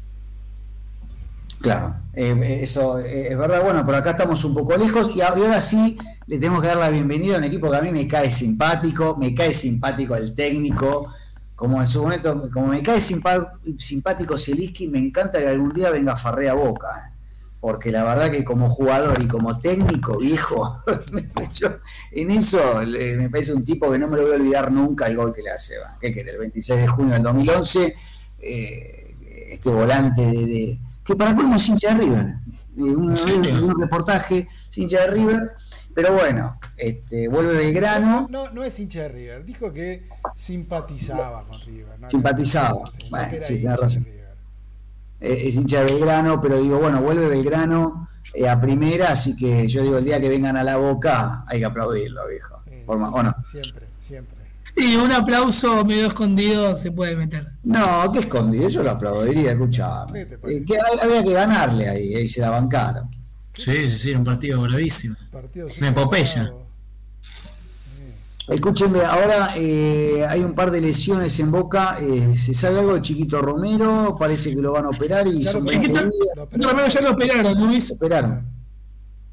[1.62, 3.64] Claro, eso es verdad.
[3.64, 6.90] Bueno, por acá estamos un poco lejos y ahora sí le tenemos que dar la
[6.90, 11.14] bienvenida a un equipo que a mí me cae simpático, me cae simpático el técnico,
[11.58, 16.16] como en su momento, como me cae simpático Zielinski, me encanta que algún día venga
[16.16, 17.18] Farrea Boca, ¿eh?
[17.60, 20.84] porque la verdad que como jugador y como técnico, viejo,
[22.12, 25.18] en eso me parece un tipo que no me lo voy a olvidar nunca el
[25.18, 27.96] gol que le hace, ¿qué que El 26 de junio del 2011,
[28.40, 29.16] eh,
[29.50, 32.26] este volante de, que para colmo es hincha de River,
[32.78, 35.54] eh, un, reportaje, es hincha de River,
[35.98, 38.28] pero bueno, este, vuelve Belgrano.
[38.30, 42.00] No, no es hincha de River, dijo que simpatizaba con River.
[42.00, 42.08] ¿no?
[42.08, 42.92] Simpatizaba.
[43.10, 44.06] Bueno, que sí, tenés razón.
[45.20, 49.68] Eh, es hincha de Belgrano, pero digo, bueno, vuelve Belgrano eh, a primera, así que
[49.68, 52.62] yo digo, el día que vengan a la boca hay que aplaudirlo, viejo.
[52.70, 53.36] Sí, Por más- sí, ¿O no?
[53.44, 54.38] Siempre, siempre.
[54.76, 57.48] Y un aplauso medio escondido se puede meter.
[57.64, 60.22] No, qué escondido, yo lo aplaudiría, escuchame.
[60.22, 63.10] Eh, que hay- había que ganarle ahí, ahí se la bancaron.
[63.54, 65.16] Sí, sí, sí, era un partido bravísimo.
[65.32, 66.52] Partido Una epopeya.
[68.50, 71.98] Escúchenme, ahora eh, hay un par de lesiones en Boca.
[72.00, 74.16] eh, ¿Se sabe algo de Chiquito Romero?
[74.18, 76.10] Parece que lo van a operar y Ya son lo 20 Chiquito-
[76.56, 77.92] No, Romero ya lo operaron, Luis.
[77.92, 78.48] Operaron.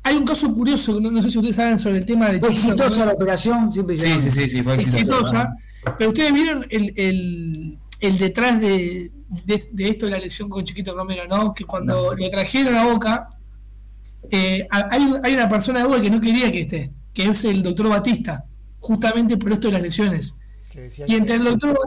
[0.03, 2.49] Hay un caso curioso, no, no sé si ustedes saben sobre el tema de ¿Fue
[2.51, 3.07] Chiquito exitosa Romero.
[3.07, 3.73] la operación?
[3.73, 4.99] Siempre Sí, sí, sí, sí, fue exitoso.
[4.99, 5.57] exitosa,
[5.97, 9.13] pero ustedes vieron el, el, el detrás de,
[9.47, 11.55] de, de esto de la lesión con Chiquito Romero, ¿no?
[11.55, 13.29] Que cuando lo trajeron a Boca,
[14.31, 17.63] eh, hay, hay una persona de Boca que no quería que esté, que es el
[17.63, 18.45] doctor Batista,
[18.81, 20.35] justamente por esto de las lesiones.
[21.07, 21.79] Y entre el doctor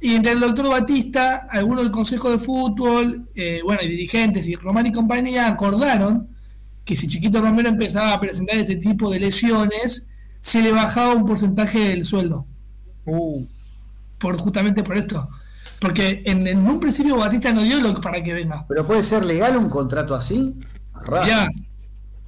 [0.00, 4.54] y entre el doctor Batista, algunos del Consejo de Fútbol, eh, bueno, y dirigentes y
[4.54, 6.28] Román y compañía acordaron
[6.84, 10.10] que si Chiquito Romero empezaba a presentar este tipo de lesiones,
[10.42, 12.46] se le bajaba un porcentaje del sueldo.
[13.06, 13.42] Uh,
[14.18, 15.28] Por justamente por esto.
[15.80, 18.66] Porque en, en un principio Batista no dio lo para que venga.
[18.68, 20.54] ¿Pero puede ser legal un contrato así?
[20.94, 21.26] Raro.
[21.26, 21.48] Ya,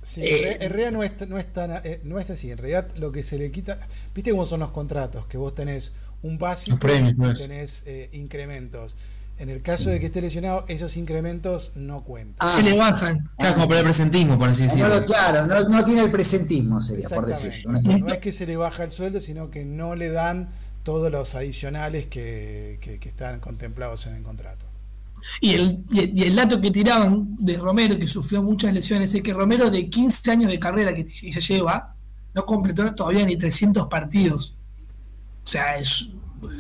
[0.07, 2.51] Sí, Eh, en re- en realidad no es, no, es tan, eh, no es así.
[2.53, 3.81] En realidad lo que se le quita.
[4.15, 5.27] ¿Viste cómo son los contratos?
[5.27, 5.93] Que vos tenés
[6.23, 7.39] un básico premios, y pues.
[7.39, 8.97] tenés eh, incrementos.
[9.39, 12.37] En el caso de que esté lesionado, esos incrementos no cuentan.
[12.49, 13.29] Ah, se le bajan.
[13.37, 15.01] claro, como para el presentismo, por así no decirlo.
[15.01, 17.73] lo- claro, no, no tiene el presentismo, sería, por decirlo.
[17.73, 20.51] No, no es que se le baja el sueldo, sino que no le dan
[20.85, 24.66] todos los adicionales que, que- que están contemplados en el contrato.
[25.41, 29.15] Y el, y el- y el dato que tiraban de Romero, que sufrió muchas lesiones,
[29.15, 31.95] es que Romero, de 15 años de carrera que se lleva,
[32.35, 34.55] no completó todavía ni 300 partidos.
[35.45, 36.11] O sea, es,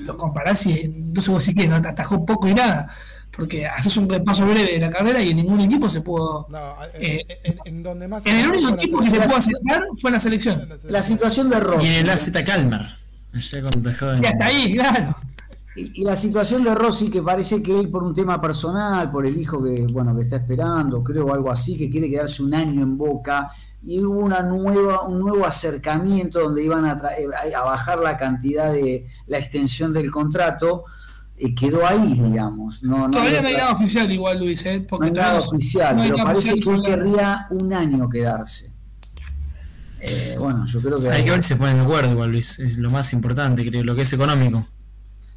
[0.05, 2.89] lo comparás y no sé vos si que no te atajó poco y nada.
[3.31, 6.47] Porque haces un repaso breve de la carrera y en ningún equipo se pudo.
[6.49, 8.25] No, Eh, en, en- en donde más.
[8.25, 10.69] En el único equipo que se pudo acercar fue en la selección.
[10.89, 11.87] La situación de Rossi.
[11.87, 12.87] Y en el AZ Calmer.
[13.35, 15.17] Allá cuando Y hasta ahí, claro.
[15.77, 19.27] Y, y la situación de Rossi, que parece que él por un tema personal, por
[19.27, 22.55] el hijo que bueno que está esperando, creo, o algo así, que quiere quedarse un
[22.55, 23.51] año en Boca,
[23.85, 28.17] y hubo una nueva, un nuevo acercamiento donde iban a, tra- eh, a bajar la
[28.17, 30.85] cantidad de la extensión del contrato,
[31.39, 32.83] y quedó ahí, digamos.
[32.83, 34.65] No, no Todavía no hay nada oficial, igual, Luis.
[34.65, 34.81] ¿eh?
[34.81, 37.47] no Porque hay nada no- oficial, no hay pero nada parece oficial que él querría
[37.51, 38.73] un año quedarse.
[40.01, 41.09] Eh, bueno, yo creo que...
[41.11, 42.59] Hay que ver si se ponen de acuerdo igual, Luis.
[42.59, 44.67] Es lo más importante, creo, lo que es económico.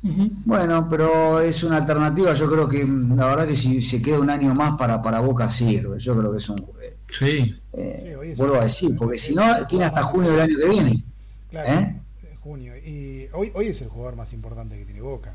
[0.01, 2.31] Bueno, pero es una alternativa.
[2.33, 5.19] Yo creo que mm, la verdad que si se queda un año más para, para
[5.19, 5.99] Boca sirve.
[5.99, 6.59] Yo creo que es un.
[6.81, 7.55] eh, Sí.
[7.73, 10.57] eh, Sí, vuelvo a decir, porque el- si no, el tiene hasta junio del año
[10.57, 11.03] que viene.
[11.49, 12.01] Claro, ¿Eh?
[12.39, 12.73] junio.
[12.77, 15.33] Y hoy, hoy es el jugador más importante que tiene Boca.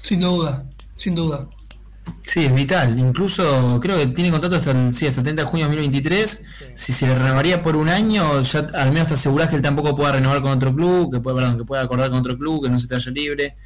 [0.00, 1.48] Sin duda, sin duda.
[2.24, 2.98] Sí, es vital.
[2.98, 6.42] Incluso creo que tiene contrato hasta el, sí, hasta el 30 de junio de 2023.
[6.74, 9.94] Si se le renovaría por un año, ya al menos te asegurás que él tampoco
[9.94, 12.70] pueda renovar con otro club, que pueda, perdón, que pueda acordar con otro club, que
[12.70, 13.56] no se te vaya libre.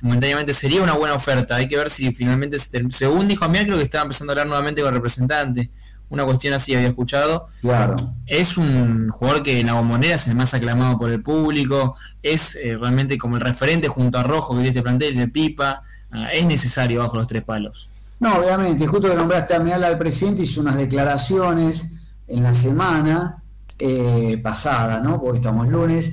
[0.00, 1.56] Momentáneamente sería una buena oferta.
[1.56, 4.34] Hay que ver si finalmente, se según dijo a mí, creo que estaba empezando a
[4.34, 5.70] hablar nuevamente con el representante.
[6.14, 7.46] Una cuestión así había escuchado.
[7.60, 7.96] Claro.
[8.26, 12.54] Es un jugador que en la bombonera es el más aclamado por el público, es
[12.56, 16.28] eh, realmente como el referente junto a Rojo que tiene este plantel, de Pipa, ah,
[16.32, 17.88] es necesario bajo los tres palos.
[18.20, 21.88] No, obviamente, justo que nombraste a Miala al presidente, hizo unas declaraciones
[22.28, 23.42] en la semana
[23.78, 25.20] eh, pasada, ¿no?
[25.20, 26.12] Porque estamos lunes,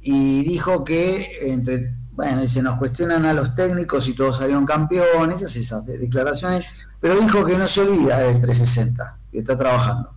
[0.00, 5.42] y dijo que entre, bueno, dice, nos cuestionan a los técnicos y todos salieron campeones,
[5.42, 6.64] esas de- declaraciones,
[7.00, 10.10] pero dijo que no se olvida del 360, que está trabajando.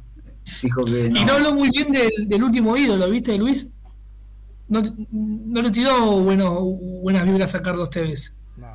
[0.62, 3.70] Dijo que Y no habló muy bien del, del último ídolo, ¿viste, Luis?
[4.68, 8.34] No, no le tiró bueno, buenas vibras a Carlos Tevez.
[8.58, 8.68] No.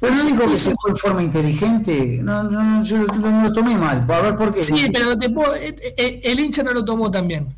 [0.00, 3.52] Pero no dijo que se fue en forma inteligente, no, no, no, yo lo, lo
[3.52, 4.62] tomé mal, a ver por qué.
[4.64, 7.54] Sí, pero te puedo- eh, eh, el hincha no lo tomó tan bien.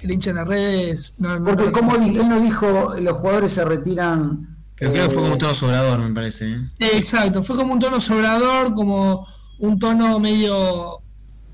[0.00, 1.14] El hincha en las redes.
[1.18, 4.48] No, no- Porque no- como él, él no dijo, los jugadores se retiran...
[4.76, 6.46] Pero creo que fue como un tono sobrador, me parece.
[6.80, 9.26] Eh, Exacto, fue como un tono sobrador, como
[9.60, 10.98] un tono medio.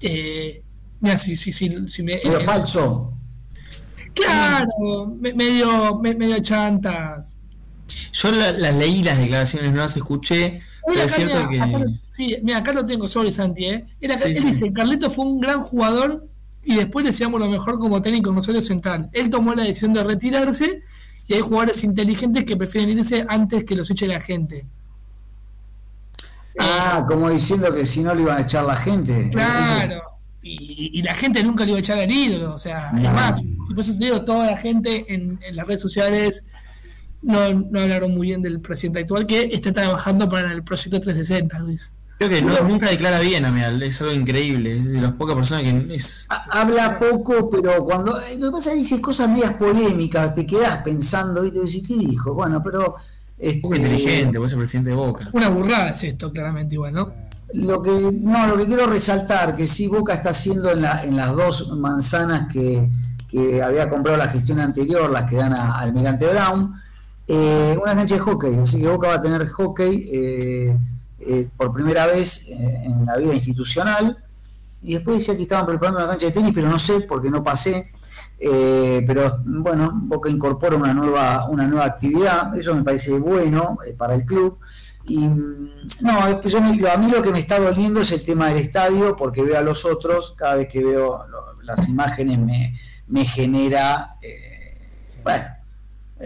[0.00, 0.62] Eh,
[1.00, 3.12] mira, si, si, si, si me, medio eh, falso.
[4.14, 7.36] Claro, me- medio, me- medio chantas.
[8.12, 11.76] Yo la- las leí las declaraciones, no las escuché, pero es cierto mira, que...
[11.76, 11.84] acá-
[12.16, 13.86] sí, mira, acá lo tengo sobre Santi, ¿eh?
[14.00, 14.46] Era, Sí, él sí.
[14.48, 16.26] dice, Carleto fue un gran jugador
[16.64, 19.08] y después le deseamos lo mejor como técnico en Rosario Central.
[19.12, 20.82] Él tomó la decisión de retirarse
[21.26, 24.66] y hay jugadores inteligentes que prefieren irse antes que los eche la gente.
[26.58, 29.30] Ah, como diciendo que si no le iban a echar la gente.
[29.30, 30.02] Claro.
[30.42, 33.00] Y, y la gente nunca le iba a echar al ídolo, o sea, No.
[33.08, 36.44] además, y por eso te digo, toda la gente en, en las redes sociales
[37.22, 41.58] no, no hablaron muy bien del presidente actual que está trabajando para el proyecto 360,
[41.58, 41.90] Luis.
[42.18, 45.36] Creo que no- nunca declara bien a Meal, es algo increíble, es de las pocas
[45.36, 46.26] personas que es...
[46.30, 48.20] Ha- Habla poco, pero cuando.
[48.20, 51.60] eh, Lo que pasa es que dice cosas medias polémicas, te quedas pensando, ¿viste?
[51.60, 52.34] Decís, ¿qué dijo?
[52.34, 52.96] Bueno, pero.
[53.40, 55.30] Un poco este, inteligente, puede ser presidente de Boca.
[55.32, 57.10] Una burrada es esto, claramente igual, ¿no?
[57.54, 61.16] Lo que, no, lo que quiero resaltar, que sí Boca está haciendo en, la, en
[61.16, 62.88] las dos manzanas que,
[63.28, 66.74] que había comprado la gestión anterior, las que dan a Almirante Brown,
[67.26, 70.76] eh, una cancha de hockey, así que Boca va a tener hockey eh,
[71.20, 74.16] eh, por primera vez eh, en la vida institucional.
[74.82, 77.42] Y después decía que estaban preparando una cancha de tenis, pero no sé porque no
[77.42, 77.92] pasé.
[78.40, 83.94] Eh, pero bueno, Boca incorpora una nueva, una nueva actividad, eso me parece bueno eh,
[83.94, 84.58] para el club.
[85.06, 85.70] Y mm,
[86.02, 88.58] no, después yo me- a mí lo que me está doliendo es el tema del
[88.58, 93.24] estadio, porque veo a los otros, cada vez que veo lo- las imágenes me, me
[93.24, 94.78] genera, eh,
[95.24, 95.46] bueno,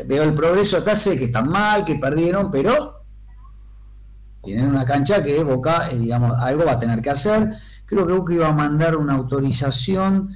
[0.07, 3.05] veo el progreso, acá sé que están mal, que perdieron, pero
[4.43, 7.55] tienen una cancha que Boca, digamos, algo va a tener que hacer.
[7.87, 10.31] Creo que Boca iba a mandar una autorización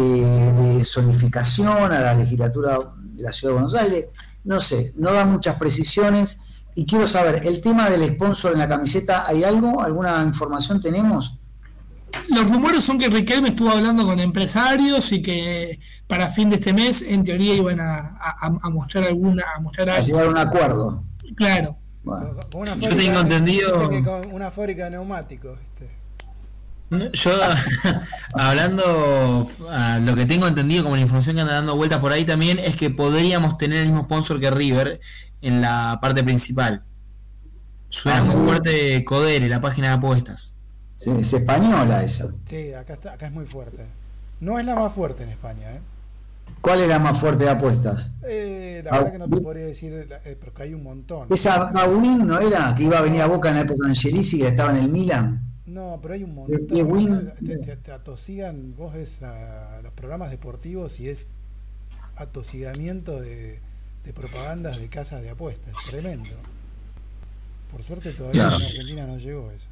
[0.00, 4.06] de zonificación a la legislatura de la Ciudad de Buenos Aires.
[4.44, 6.40] No sé, no da muchas precisiones.
[6.74, 9.80] Y quiero saber, el tema del sponsor en la camiseta, ¿hay algo?
[9.82, 11.38] ¿Alguna información tenemos?
[12.28, 16.72] Los rumores son que Riquelme estuvo hablando con empresarios y que para fin de este
[16.72, 20.38] mes, en teoría, iban a, a- a mostrar alguna, a mostrar A llegar a un
[20.38, 21.02] acuerdo.
[21.34, 21.76] Claro.
[22.04, 25.94] Bueno, Con- con una Yo tengo entendido- que con una fábrica de neumáticos, ¿viste?
[26.90, 27.32] Yo,
[28.34, 32.24] hablando a lo que tengo entendido como la información que anda dando vueltas por ahí
[32.24, 35.00] también, es que podríamos tener el mismo sponsor que River
[35.42, 36.84] en la parte principal.
[37.88, 38.38] Suena Ah, muy sí.
[38.38, 40.54] fuerte Codere, la página de apuestas.
[40.94, 42.28] sí, es española esa.
[42.44, 43.84] Sí, acá, está, acá es muy fuerte.
[44.40, 45.80] No es la más fuerte en España, ¿eh?
[46.60, 48.10] ¿Cuál es la más fuerte de apuestas?
[48.28, 51.26] Eh, la verdad que no te podría decir, eh, porque hay un montón.
[51.30, 54.38] Esa Bawin no era que iba a venir a Boca en la época de Angelici
[54.38, 55.42] que estaba en el Milan.
[55.76, 56.66] No, pero hay un ¿Qué- montón.
[56.76, 57.32] qué win?
[57.46, 61.22] Te, te- te atosigan, vos ves la- los programas deportivos y es
[62.16, 63.60] atosigamiento de,
[64.04, 65.74] de propagandas de casas de apuestas.
[65.90, 66.30] Tremendo.
[67.70, 69.66] Por suerte todavía en Argentina no llegó eso.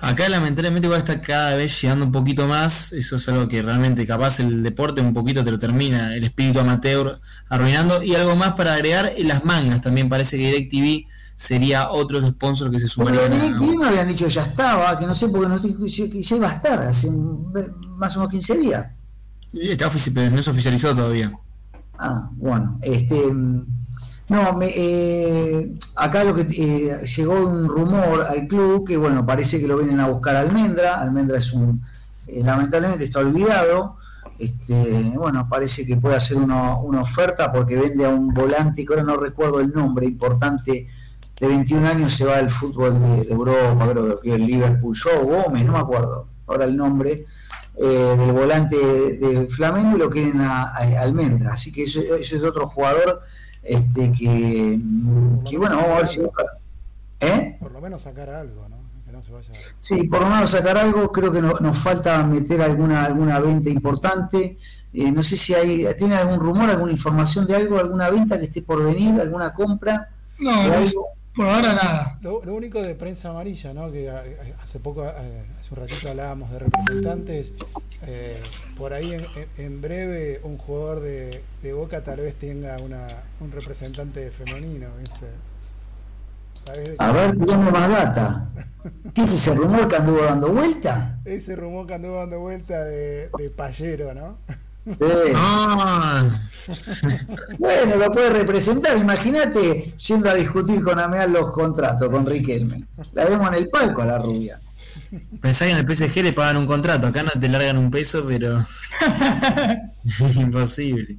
[0.00, 4.06] Acá lamentablemente igual está cada vez llegando un poquito más, eso es algo que realmente
[4.06, 8.02] capaz el deporte un poquito te lo termina, el espíritu amateur arruinando.
[8.02, 11.06] Y algo más para agregar, las mangas también parece que DirecTV
[11.38, 13.26] sería otro sponsor que se Pero sumaría.
[13.26, 15.72] en DirecTV me habían dicho ya estaba, que no sé porque no sé,
[16.20, 17.52] ya iba a estar hace un-
[17.96, 18.88] más o menos 15 días.
[19.54, 21.32] Está pero no se oficializó todavía.
[21.98, 23.66] Ah, bueno, este mm,
[24.30, 29.60] no, me, eh, acá lo que eh, llegó un rumor al club que bueno, parece
[29.60, 31.80] que lo vienen a buscar a Almendra, Almendra es un
[32.26, 33.96] eh, lamentablemente está olvidado.
[34.38, 38.92] Este, bueno, parece que puede hacer uno- una oferta porque vende a un volante, que
[38.92, 40.86] ahora no recuerdo el nombre, importante,
[41.40, 45.24] de 21 años se va al fútbol de, de Europa, creo que el Liverpool Show,
[45.26, 47.26] Gómez, no me acuerdo ahora el nombre,
[47.76, 51.52] eh, del volante de, de Flamengo y lo quieren a, a Almendra.
[51.52, 53.20] Así que ese, ese es otro jugador
[53.62, 54.80] este, que,
[55.48, 56.44] que, bueno, vamos a ver si busca.
[57.20, 57.56] ¿Eh?
[57.60, 58.76] Por lo menos sacar algo, ¿no?
[59.04, 59.50] Que no se vaya.
[59.80, 63.68] Sí, por lo menos sacar algo, creo que no- nos falta meter alguna alguna venta
[63.70, 64.56] importante.
[64.92, 68.46] Eh, no sé si hay, tiene algún rumor, alguna información de algo, alguna venta que
[68.46, 70.08] esté por venir, alguna compra.
[70.38, 71.08] No, no, algo.
[71.34, 72.18] Por ahora nada.
[72.20, 73.92] Lo, lo único de prensa amarilla, ¿no?
[73.92, 77.54] Que eh, hace poco, eh, hace un ratito hablábamos de representantes.
[78.02, 83.26] eh, por ahí en, en- breve un jugador de, de Boca tal vez tenga una,
[83.40, 85.40] un representante femenino, ¿viste?
[86.52, 87.12] ¿Sabés de A qué?
[87.12, 88.52] ver, dígame más data.
[89.14, 91.18] ¿Qué es ese rumor que anduvo dando vuelta?
[91.24, 94.38] Ese rumor que anduvo dando vuelta de, de Payero, ¿no?
[94.96, 95.04] Sí.
[95.34, 96.24] Ah,
[97.58, 98.96] Bueno, lo puede representar.
[98.96, 102.84] Imagínate yendo a discutir con Ameal los contratos con Riquelme.
[103.12, 104.60] La vemos en el palco a la rubia.
[105.40, 108.24] pensá que en el PSG le pagan un contrato, acá no te largan un peso,
[108.26, 108.64] pero
[110.36, 111.16] imposible.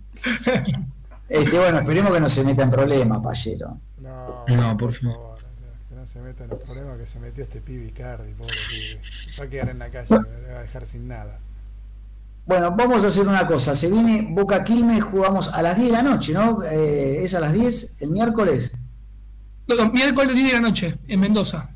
[1.27, 3.77] Este, bueno, esperemos que no se meta en problemas, Payero.
[3.99, 5.37] No, No, por favor.
[5.89, 9.01] que no se meta en los problemas que se metió este pibe Icardi, pobre pibe.
[9.39, 11.39] Va a quedar en la calle, me va a dejar sin nada.
[12.49, 13.75] Bueno, vamos a hacer una cosa.
[13.75, 16.63] Se viene Boca Quilmes, jugamos a las 10 de la noche, ¿no?
[16.63, 18.73] Eh, ¿Es a las 10 el miércoles?
[19.67, 21.69] No, miércoles 10 de la noche, en Mendoza.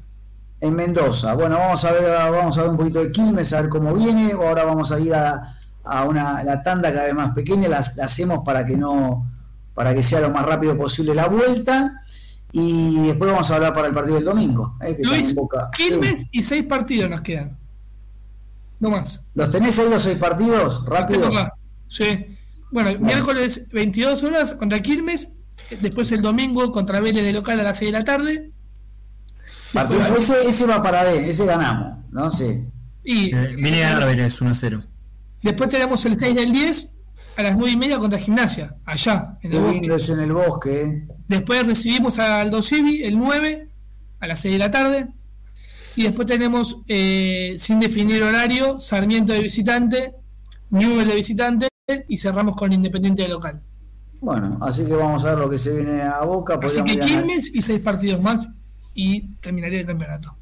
[0.59, 1.36] En Mendoza.
[1.36, 4.31] Bueno, vamos a ver, vamos a ver un poquito de Quilmes, a ver cómo viene.
[4.31, 8.05] Ahora vamos a ir a, a una la tanda cada vez más pequeña, la, la
[8.05, 9.29] hacemos para que no,
[9.75, 11.99] para que sea lo más rápido posible la vuelta.
[12.51, 14.75] Y después vamos a hablar para el partido del domingo.
[14.81, 16.27] eh, que Luis, Boca- Quilmes Sí.
[16.31, 17.59] y seis partidos nos quedan.
[18.84, 19.24] No más.
[19.34, 20.86] ¿Los tenés ahí los seis partidos?
[20.86, 21.32] Rápido.
[21.88, 22.36] Sí.
[22.69, 25.36] Bueno, miércoles 22 horas contra Quilmes.
[25.82, 28.52] Después el domingo contra Vélez de local a las 6 de la tarde.
[30.17, 32.30] Ese, ese va para D, ese ganamos, ¿no?
[32.30, 32.65] Sí.
[33.06, 34.84] y Eh, viene a ganar Vélez 1 a 0.
[35.43, 36.96] después tenemos el 6 del 10
[37.38, 40.12] a las 9 y media contra Gimnasia, allá, en el lindo bosque.
[40.12, 41.08] en el bosque, ¿eh?
[41.30, 43.69] Después recibimos a Aldo Civi el 9
[44.19, 45.08] a las 6 de la tarde.
[45.95, 50.15] Y después tenemos, eh, sin definir horario, Sarmiento de visitante,
[50.71, 51.67] Newell de visitante
[52.08, 53.62] y cerramos con Independiente de local.
[54.21, 56.60] Bueno, así que vamos a ver lo que se viene a Boca.
[56.63, 58.49] Así que Quilmes y seis partidos más
[58.95, 60.36] y terminaría el campeonato.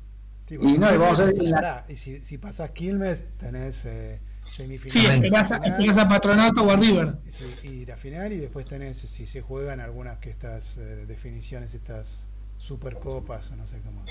[0.47, 4.19] Sí, Y no, y vamos a ver la- y si, si pasás Quilmes, tenés eh,
[4.45, 5.23] Sí, semifinales.
[5.25, 7.17] esperás a, final, esperás a Patronato o a River.
[7.29, 11.73] sí, y la final, y después tenés, si se juegan algunas que estas eh, definiciones,
[11.73, 14.03] estas supercopas, o no sé cómo.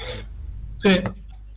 [0.79, 0.91] Sí.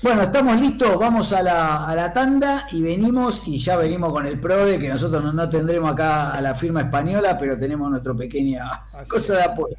[0.02, 4.26] Bueno, estamos listos, vamos a la, a la tanda y venimos, y ya venimos con
[4.28, 8.14] el PRODE, que nosotros no, no tendremos acá a la firma española, pero tenemos nuestra
[8.14, 9.40] pequeña Así cosa es.
[9.40, 9.76] de apoyo.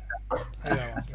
[0.62, 1.08] Ahí vamos.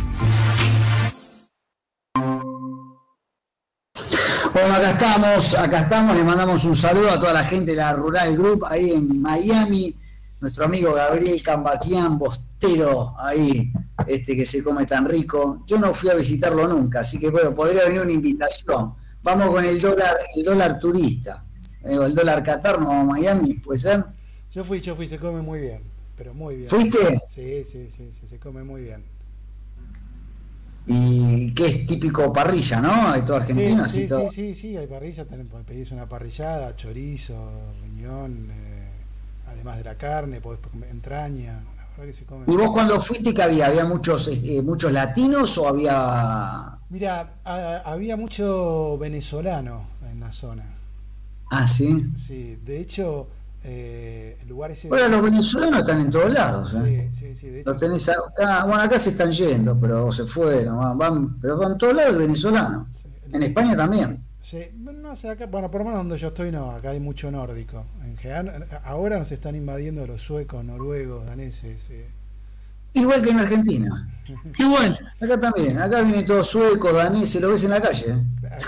[4.53, 7.91] Bueno, acá estamos, acá estamos, le mandamos un saludo a toda la gente de la
[7.93, 9.93] Rural Group ahí en Miami,
[10.41, 13.71] nuestro amigo Gabriel Cambaquián, Bostero, ahí,
[14.07, 15.63] este que se come tan rico.
[15.67, 18.93] Yo no fui a visitarlo nunca, así que bueno, podría venir una invitación.
[19.23, 21.43] Vamos con el dólar, el dólar turista,
[21.83, 24.03] Eh, el dólar Qatar, no vamos a Miami, puede ser.
[24.51, 25.81] Yo fui, yo fui, se come muy bien,
[26.17, 26.69] pero muy bien.
[26.69, 27.21] ¿Fuiste?
[27.27, 29.03] Sí, sí, sí, sí, se come muy bien.
[30.87, 33.13] Y que es típico parrilla, ¿no?
[33.13, 34.29] De todo argentino, sí, así sí, todo.
[34.29, 35.25] sí, sí, sí, hay parrilla,
[35.65, 38.74] pedís una parrillada, chorizo, riñón, eh,
[39.47, 42.45] además de la carne, podés comer entraña, la verdad que se come.
[42.47, 43.67] ¿Y vos cuando fuiste qué había?
[43.67, 50.63] ¿Había muchos, eh, muchos latinos o había Mira, ha- había mucho venezolano en la zona.
[51.51, 52.05] Ah, sí.
[52.15, 53.27] Sí, de hecho,
[53.63, 54.87] eh, el lugar ese.
[54.89, 56.73] Bueno, los venezolanos están en todos lados.
[56.75, 57.09] ¿eh?
[57.13, 57.69] Sí, sí, sí, de hecho.
[57.71, 61.73] Los tenés acá, bueno, acá se están yendo, pero se fueron, van, van- pero van
[61.73, 62.87] en todos lados venezolanos.
[62.93, 64.24] sí, En España también.
[64.45, 67.31] Sí, no sé, acá, bueno, por lo menos donde yo estoy no, acá hay mucho
[67.31, 67.83] nórdico.
[68.03, 71.81] En general, ahora nos están invadiendo los suecos, noruegos, daneses.
[71.81, 71.95] sí.
[72.93, 74.07] Igual que en Argentina.
[74.59, 74.99] Igual.
[75.19, 75.79] Acá también.
[75.79, 78.05] Acá vienen todos suecos, daneses, lo ves en la calle.
[78.11, 78.23] ¿eh?
[78.39, 78.67] Claro,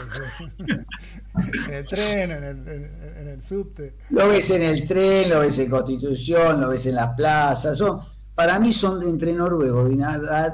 [1.68, 3.94] en el tren, en el, en, en el subte.
[4.10, 7.78] Lo ves en el tren, lo ves en Constitución, lo ves en las plazas.
[7.78, 8.00] Son,
[8.34, 9.96] para mí son de entre noruegos,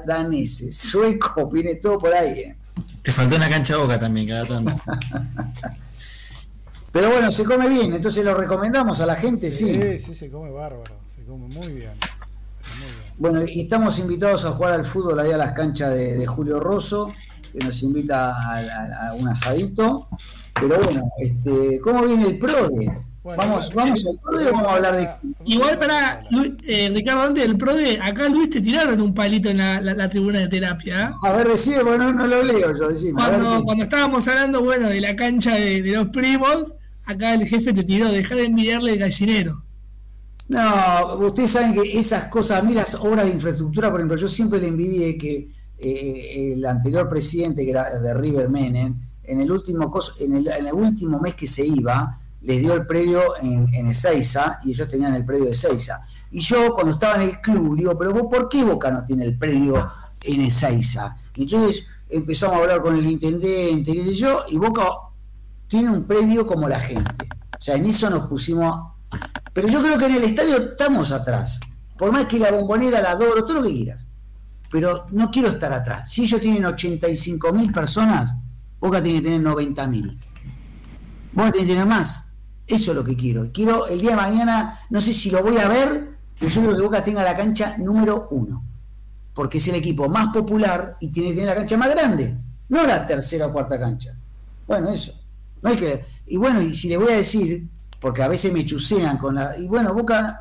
[0.06, 2.40] daneses, suecos, viene todo por ahí.
[2.40, 2.56] ¿eh?
[3.02, 4.72] Te faltó una cancha boca también, cada tanto.
[6.92, 9.74] Pero bueno, se come bien, entonces lo recomendamos a la gente, sí.
[9.74, 11.90] Sí, sí, se come bárbaro, se come muy bien.
[12.78, 13.12] Muy bien.
[13.18, 16.60] Bueno, y estamos invitados a jugar al fútbol ahí a las canchas de, de Julio
[16.60, 17.12] Rosso,
[17.52, 20.06] que nos invita a, a- a un asadito.
[20.54, 23.04] Pero bueno, este, ¿cómo viene el PRODE?
[23.24, 25.08] Bueno, vamos, bueno, vamos al PRODE o vamos a hablar de...
[25.46, 26.22] Igual para
[26.66, 30.10] eh, Ricardo, antes del PRODE, acá Luis te tiraron un palito en la, la- la
[30.10, 31.04] tribuna de terapia.
[31.08, 31.12] ¿eh?
[31.22, 33.14] A ver, decime, bueno, no lo leo yo, decime.
[33.14, 36.74] Cuando, estábamos hablando, bueno, de la cancha de, de los primos,
[37.06, 39.62] acá el jefe te tiró, dejar de envidiarle el gallinero.
[40.48, 44.28] No, ustedes saben que esas cosas, a mí las obras de infraestructura, por ejemplo, yo
[44.28, 45.48] siempre le envidié que
[45.78, 50.66] eh, el anterior presidente, que era de River Menem, en el último en el, en
[50.66, 54.88] el último mes que se iba, les dio el predio en, en Ezeiza y ellos
[54.88, 56.06] tenían el predio de Ezeiza.
[56.30, 59.24] Y yo cuando estaba en el club, digo, pero vos, ¿por qué Boca no tiene
[59.24, 59.90] el predio
[60.22, 61.16] en Ezeiza?
[61.34, 64.84] Entonces empezamos a hablar con el intendente, qué sé yo, y Boca
[65.68, 67.28] tiene un predio como la gente.
[67.30, 68.94] O sea, en eso nos pusimos
[69.52, 71.60] pero yo creo que en el estadio estamos atrás.
[71.96, 74.08] Por más que la bombonera, la adoro, todo lo que quieras.
[74.70, 76.10] pero no quiero estar atrás.
[76.10, 78.34] Si ellos tienen 85 mil personas,
[78.80, 80.18] Boca tiene que tener 90 mil.
[81.32, 82.32] Boca tiene que tener más.
[82.66, 83.50] Eso es lo que quiero.
[83.52, 86.08] Quiero el día de mañana, no sé si lo voy a ver,
[86.38, 88.62] pero yo quiero que Boca tenga la cancha número uno.
[89.34, 92.36] Porque es el equipo más popular y tiene que tener la cancha más grande.
[92.68, 94.14] No la tercera o cuarta cancha.
[94.66, 95.12] Bueno, eso.
[95.62, 96.04] No hay que.
[96.26, 97.66] Y bueno, y si le voy a decir,
[98.00, 99.56] porque a veces me chusean con la.
[99.58, 100.40] Y bueno, Boca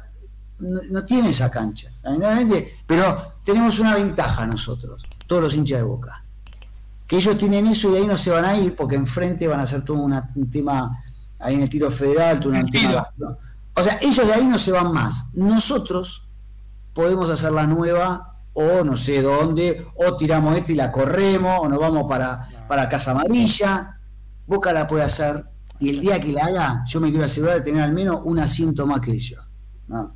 [0.60, 6.24] no, tiene esa cancha, lamentablemente, pero tenemos una ventaja nosotros, todos los hinchas de Boca.
[7.06, 9.60] Que ellos tienen eso y de ahí no se van a ir porque enfrente van
[9.60, 11.03] a hacer todo una- un tema
[11.44, 13.06] ahí en el tiro federal, un Tranquilo.
[13.18, 13.38] tema.
[13.76, 15.26] O sea, ellos de ahí no se van más.
[15.34, 16.30] Nosotros
[16.94, 21.68] podemos hacer la nueva o no sé dónde, o tiramos esta y la corremos, o
[21.68, 23.98] nos vamos para, para Casa Amarilla.
[24.46, 25.46] Boca la puede hacer
[25.80, 28.40] y el día que la haga, yo me quiero asegurar de tener al menos un
[28.40, 29.44] asiento más que ellos.
[29.88, 30.14] ¿no?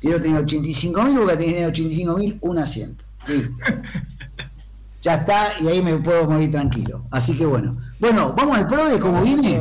[0.00, 3.04] Quiero tener 85 mil, Boca tiene que tener 85 mil, un asiento.
[3.26, 3.52] Listo.
[5.04, 7.04] Ya está, y ahí me puedo morir tranquilo.
[7.10, 7.76] Así que bueno.
[8.00, 9.60] Bueno, vamos al pro de cómo viene.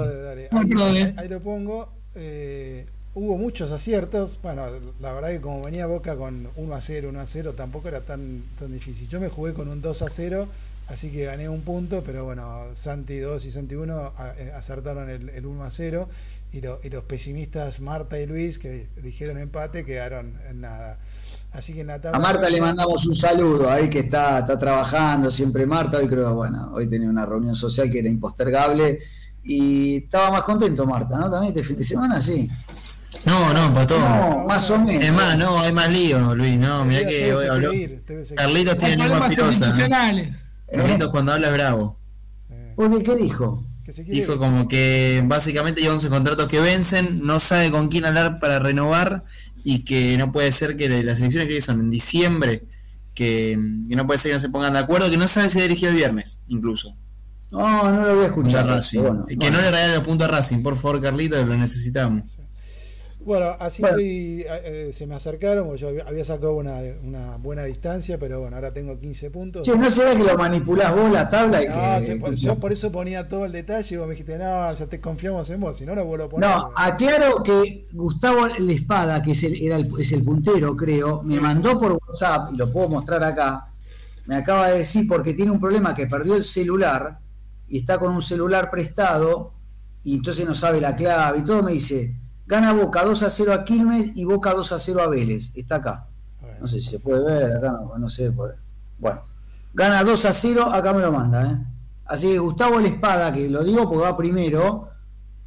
[0.60, 1.14] Ahí, eh.
[1.18, 1.90] ahí lo pongo.
[2.16, 2.86] Eh,
[3.16, 4.40] hubo muchos aciertos.
[4.42, 4.66] Bueno,
[5.00, 8.02] la verdad que como venía Boca con 1 a 0, 1 a 0, tampoco era
[8.02, 9.08] tan, tan difícil.
[9.08, 10.48] Yo me jugué con un 2 a 0,
[10.88, 15.10] así que gané un punto, pero bueno, Santi 2 y Santi 1 a- eh, acertaron
[15.10, 16.08] el, el 1 a 0.
[16.52, 21.00] Y, lo- y los pesimistas Marta y Luis, que dijeron empate, quedaron en nada.
[21.52, 24.58] Así que en la tabla A Marta le mandamos un saludo ahí que está, está
[24.58, 25.98] trabajando siempre Marta.
[25.98, 29.00] Hoy creo, bueno, hoy tenía una reunión social que era impostergable.
[29.44, 31.30] Y estaba más contento Marta, ¿no?
[31.30, 32.48] También este fin de semana, sí.
[33.26, 34.00] No, no, empató.
[34.00, 35.04] No, más o menos.
[35.04, 37.72] Es más, no, hay más lío, Luis, no, mirá que hoy habló.
[38.36, 39.72] Carlitos tiene lengua filosa.
[40.72, 42.00] Carlitos cuando habla es bravo.
[42.50, 43.04] Eh, ¿Por qué?
[43.04, 43.66] ¿Qué dijo?
[44.08, 48.60] Dijo como que básicamente hay 11 contratos que vencen, no sabe con quién hablar para
[48.60, 49.26] renovar
[49.64, 52.64] y que no puede ser que las elecciones que son en diciembre,
[53.14, 55.60] que, que no puede ser que no se pongan de acuerdo, que no sabe si
[55.60, 56.96] dirigir el viernes, incluso.
[57.54, 58.66] No, no lo voy a escuchar.
[58.68, 59.02] Racing.
[59.02, 59.52] Bueno, que bueno.
[59.58, 62.38] no le regale los puntos a Racing, por favor, Carlitos, que lo necesitamos.
[63.26, 63.96] Bueno, así Bueno.
[64.00, 64.48] estoy, eh,
[64.90, 68.74] eh, se me acercaron, porque yo había, sacado una, una buena distancia, pero bueno, ahora
[68.74, 69.62] tengo 15 puntos.
[69.62, 71.64] Che, ¿no será que lo manipulás vos la tabla?
[71.64, 74.14] Y No, que- se- por- yo por eso ponía todo el detalle y vos me
[74.16, 76.50] dijiste, no, ya te confiamos en vos, si no lo vuelvo a poner.
[76.50, 81.22] No, aclaro que Gustavo La Espada, que es el, era el- es el puntero, creo,
[81.24, 83.68] me mandó por WhatsApp, y lo puedo mostrar acá,
[84.26, 87.20] me acaba de decir porque tiene un problema que perdió el celular
[87.74, 89.52] y está con un celular prestado
[90.04, 92.16] y entonces no sabe la clave y todo, me dice,
[92.46, 95.76] gana Boca 2 a 0 a Quilmes y Boca 2 a 0 a Vélez, está
[95.78, 96.06] acá.
[96.40, 98.30] Bueno, No sé si se puede ver, acá no, no sé.
[98.30, 99.22] Bueno,
[99.74, 101.52] gana 2 a 0, acá me lo manda.
[101.52, 101.58] ¿eh?
[102.06, 104.90] Así que Gustavo La Espada, que lo digo porque va primero,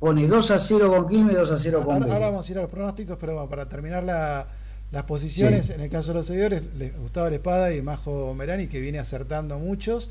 [0.01, 2.31] pone 2 a 0 con Quilmes, 2 a 0 con ahora, ahora Vélez.
[2.33, 4.49] vamos a ir a los pronósticos, pero bueno, para terminar la-
[4.91, 5.73] las posiciones, Sí.
[5.75, 6.63] en el caso de los seguidores,
[6.99, 10.11] Gustavo La Espada y Majo Merani, que viene acertando muchos,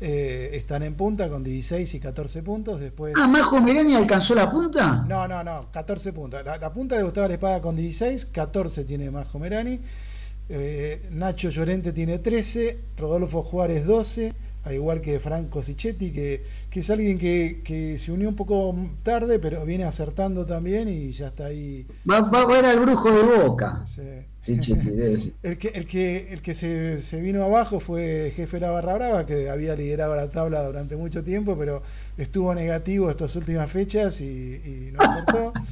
[0.00, 2.80] eh, están en punta con 16 y 14 puntos.
[2.80, 3.14] Después.
[3.16, 5.04] Ah, Majo Merani alcanzó la punta.
[5.08, 6.44] No, no, no, 14 puntos.
[6.44, 9.80] La, la punta de Gustavo Espada con 16, 14 tiene Majo Merani.
[10.48, 14.32] Eh, Nacho Llorente tiene 13, Rodolfo Juárez 12,
[14.66, 18.74] al igual que Franco Sichetti, que, que es alguien que, que se unió un poco
[19.04, 21.86] tarde, pero viene acertando también y ya está ahí.
[22.10, 23.84] Va, va a ver al brujo de boca.
[23.86, 24.02] Sí,
[24.42, 25.34] Chiti, debe ser.
[25.44, 28.94] el que, el que, el que se, se vino abajo fue jefe de la Barra
[28.94, 31.82] Brava, que había liderado la tabla durante mucho tiempo, pero
[32.16, 35.52] estuvo negativo estas últimas fechas y, y no acertó.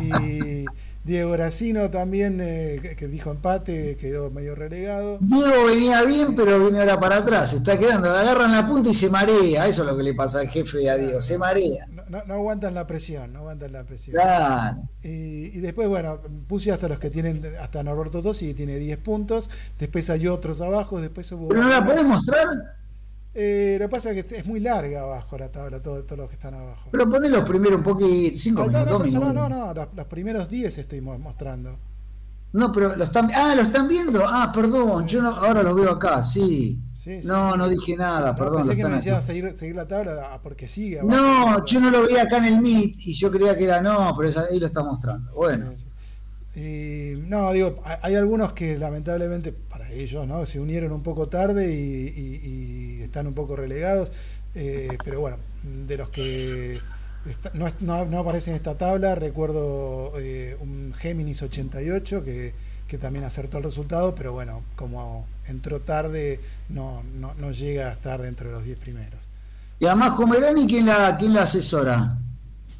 [0.00, 0.66] Y
[1.02, 5.16] Diego Gracino también, eh, que, dijo empate, quedó medio relegado.
[5.20, 7.50] Diego venía bien, pero viene ahora para atrás.
[7.50, 8.12] Se está quedando.
[8.12, 9.66] Le agarran la punta y se marea.
[9.66, 11.20] Eso es lo que le pasa al jefe y a Diego.
[11.22, 11.86] Se marea.
[11.90, 14.12] No, no- no aguantan la presión, no aguantan la presión.
[14.14, 14.76] Claro.
[15.02, 15.08] Y,
[15.56, 19.48] y después, bueno, puse hasta los que tienen, hasta Norberto Tosi, que tiene 10 puntos.
[19.78, 21.48] Después hay otros abajo, después hubo...
[21.48, 22.46] Pero no la podés mostrar.
[23.32, 26.28] Eh, lo que pasa es que es muy larga abajo la tabla, todo- todos los
[26.28, 26.88] que están abajo.
[26.90, 28.36] Pero ponelo primero un poquito.
[28.38, 29.12] Cinco No, no, minutos.
[29.12, 29.50] no, no, minutos.
[29.50, 31.78] no, no, los, los primeros 10 estoy mo- mostrando.
[32.52, 33.30] No, pero lo están.
[33.32, 34.24] Ah, lo están viendo.
[34.26, 35.06] Ah, perdón.
[35.06, 36.20] Yo no, ahora lo veo acá.
[36.20, 36.80] Sí.
[36.92, 38.32] Sí, sí, no, no dije nada.
[38.32, 38.56] No, perdón.
[38.62, 39.26] pensé que no están decía aquí.
[39.26, 40.98] seguir, seguir la tabla ah, porque sigue.
[40.98, 41.16] abajo.
[41.16, 44.12] No, yo no lo veía acá en el Meet y yo creía que era no,
[44.18, 45.32] pero ahí lo está mostrando.
[45.34, 45.70] Bueno.
[46.56, 49.52] Y, no, digo, hay, hay algunos que lamentablemente
[49.92, 54.12] ellos no se unieron un poco tarde y, están un poco relegados.
[54.54, 56.80] eh, pero bueno, de los que
[57.82, 62.54] no aparecen en esta tabla, recuerdo eh, un Géminis 88 que,
[62.86, 67.92] que también acertó el resultado, pero bueno, como entró tarde, no, no, no llega a
[67.92, 69.20] estar dentro de los 10 primeros.
[69.78, 72.18] Y además, Jomerani, ¿quién la, quién la asesora?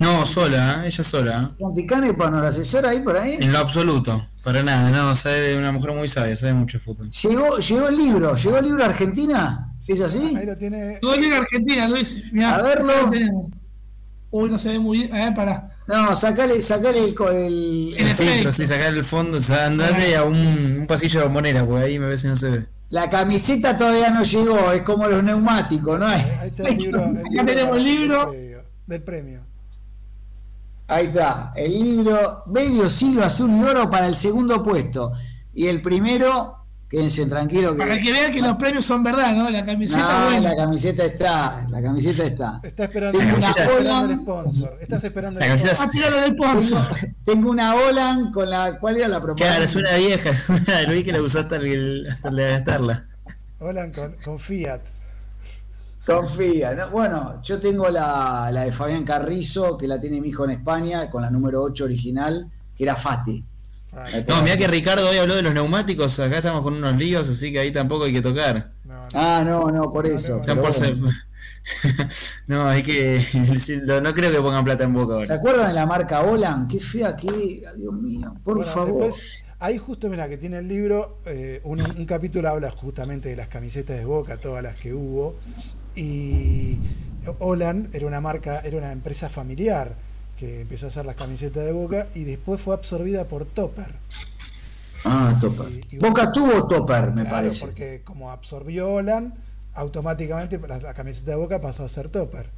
[0.01, 0.86] No, sola, ¿eh?
[0.88, 1.51] ella sola.
[1.53, 1.57] ¿eh?
[1.62, 3.34] Santi Canepa no la asesora ahí por ahí.
[3.40, 6.84] En lo absoluto, para nada, no, sabe de una mujer muy sabia, sabe mucho de
[6.84, 7.11] fútbol.
[7.11, 9.72] Llegó, llegó el libro, llegó el libro a Argentina.
[9.86, 10.34] ¿Es así?
[10.36, 10.98] Ahí lo tiene.
[11.01, 12.32] Todo en Argentina, Luis.
[12.32, 12.92] Mirá, A verlo.
[12.92, 13.18] acá.
[14.32, 15.14] Uy, no se ve muy bien.
[15.14, 15.76] A ver, pará.
[15.88, 18.32] No, sacale, sacale el, co- el- El efecto.
[18.32, 20.36] filtro, sí, sacar el fondo, o sea, andate a un,
[20.80, 22.66] un pasillo de bombonera, porque ahí me parece no se ve.
[22.90, 26.07] la camiseta todavía no llegó, es como los neumáticos, ¿no?
[26.07, 27.05] Ahí está el libro.
[27.05, 28.30] el Ya tenemos el libro.
[28.30, 29.40] del premio- Del premio.
[30.91, 35.12] Ahí está, el libro Medio siglo azul y oro para el segundo puesto.
[35.55, 36.57] Y el primero,
[36.88, 37.78] quédense tranquilos que.
[37.78, 39.49] Para que vean que los premios son verdad, ¿no?
[39.51, 40.41] La camiseta, No, buena.
[40.51, 42.61] la camiseta está, la camiseta está.
[42.62, 44.22] Está esperando, Tengo está una esperando el Holland.
[44.22, 44.78] sponsor.
[44.80, 45.78] Estás esperando el sponsor.
[46.18, 46.99] Ah, sponsor.
[47.24, 49.57] Tengo una Olan con la cual era la propaganda.
[49.57, 52.43] Claro, es una vieja, es una de Luis que la usó hasta, el, hasta la
[52.45, 53.07] gastarla.
[53.61, 54.80] Hola con, con Fiat.
[56.16, 56.74] Confía.
[56.74, 56.90] ¿no?
[56.90, 61.11] Bueno, yo tengo la, la de Fabián Carrizo, que la tiene mi hijo en España,
[61.11, 63.44] con la número 8 original, que era Fati.
[64.28, 67.50] No, mira que Ricardo hoy habló de los neumáticos, acá estamos con unos líos, así
[67.50, 68.70] que ahí tampoco hay que tocar.
[68.84, 69.08] no, no.
[69.14, 70.34] Ah, no, no, por eso.
[70.36, 71.16] no, Están pero por ser- bueno.
[72.46, 73.24] no, hay que.
[74.02, 75.34] No creo que pongan plata en boca ¿Se ahora.
[75.40, 76.68] acuerdan de la marca Olan?
[76.68, 78.32] Qué fea que era, Dios mío.
[78.44, 78.88] Por Bueno, favor.
[78.88, 83.36] después, ahí justo, mira, que tiene el libro, eh, un, un capítulo habla justamente de
[83.36, 85.34] las camisetas de Boca, todas las que hubo.
[85.97, 86.78] Y
[87.38, 89.95] Holland era una marca, era una empresa familiar
[90.38, 93.95] que empezó a hacer las camisetas de Boca y después fue absorbida por Topper.
[95.05, 95.66] Ah, Topper.
[95.91, 97.61] Y- y- Boca tuvo Topper, me Claro, parece.
[97.61, 99.34] porque como absorbió Holland,
[99.74, 102.49] automáticamente la, la camiseta de Boca pasó a ser Topper.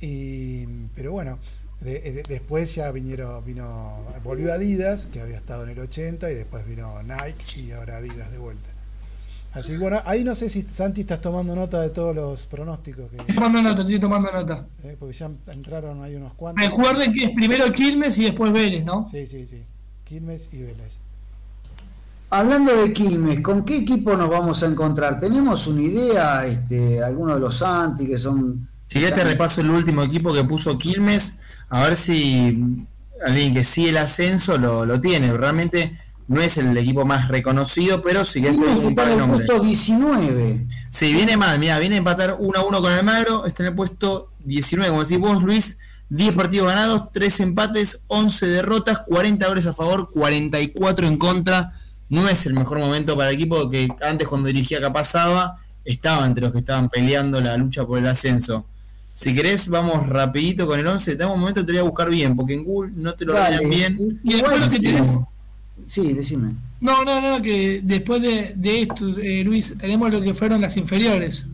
[0.00, 1.38] Y, pero bueno,
[1.80, 6.34] de- de- después ya vinieron, vino, volvió Adidas, que había estado en el 80, y
[6.34, 8.68] después vino Nike y ahora Adidas de vuelta.
[9.54, 13.10] Así que bueno, ahí no sé si Santi estás tomando nota de todos los pronósticos,
[13.10, 14.66] que, Estoy tomando nota, estoy tomando nota.
[14.84, 16.64] eh, porque ya entraron ahí unos cuantos.
[16.64, 19.08] Recuerden que es primero Quilmes y después Vélez, ¿no?
[19.08, 19.62] Sí, sí, sí.
[20.04, 21.00] Quilmes y Vélez.
[22.30, 25.18] Hablando de Quilmes, ¿con qué equipo nos vamos a encontrar?
[25.18, 26.46] ¿Tenemos una idea?
[26.46, 28.68] Este, algunos de los Santi que son.
[28.86, 31.36] Si ya te repaso el último equipo que puso Quilmes,
[31.70, 32.62] a ver si
[33.24, 35.32] alguien que sí el ascenso lo, lo tiene.
[35.32, 35.96] Realmente
[36.28, 39.30] no es el equipo más reconocido, pero sí que es un par en de el
[39.30, 40.66] puesto 19.
[40.90, 43.74] Sí, viene mal, mira, viene a empatar 1 a 1 con Almagro, está en el
[43.74, 45.78] puesto 19, como decís vos, Luis,
[46.10, 51.72] 10 partidos ganados, 3 empates, 11 derrotas, 40 goles a favor, 44 en contra.
[52.10, 56.42] No es el mejor momento para el equipo que antes cuando dirigía Capazaba estaba entre
[56.42, 58.66] los que estaban peleando la lucha por el ascenso.
[59.14, 61.16] Si querés, vamos rapidito con el 11.
[61.16, 63.68] Dame un momento, te voy a buscar bien, porque en Google no te lo darían
[63.68, 63.96] bien.
[64.22, 64.40] Y
[64.80, 65.02] que
[65.86, 66.12] sí.
[66.12, 66.54] decime.
[66.80, 70.76] No, no, no, que después de, de esto, eh, Luis, tenemos lo que fueron las
[70.76, 71.44] inferiores.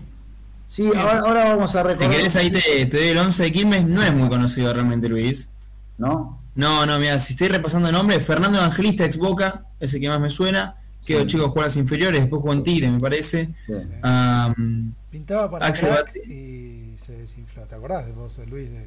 [0.69, 2.11] Sí, ahora, ahora vamos a Si recordar.
[2.11, 3.87] querés, ahí te, te doy el 11 de Quilmes.
[3.87, 5.49] No es muy conocido realmente, Luis.
[5.99, 6.41] ¿No?
[6.57, 10.21] No, no, mira, si estoy repasando el nombre, Fernando Evangelista, ex Boca, ese que más
[10.21, 10.77] me suena.
[11.05, 11.27] Quedó Sí.
[11.29, 13.51] chico jugar las inferiores, después jugó en Tigre, me parece.
[13.67, 13.73] Sí.
[14.03, 15.91] Am, Pintaba para Axel
[16.27, 17.63] y se desinfló.
[17.65, 18.85] ¿Te acordás de vos, Luis, de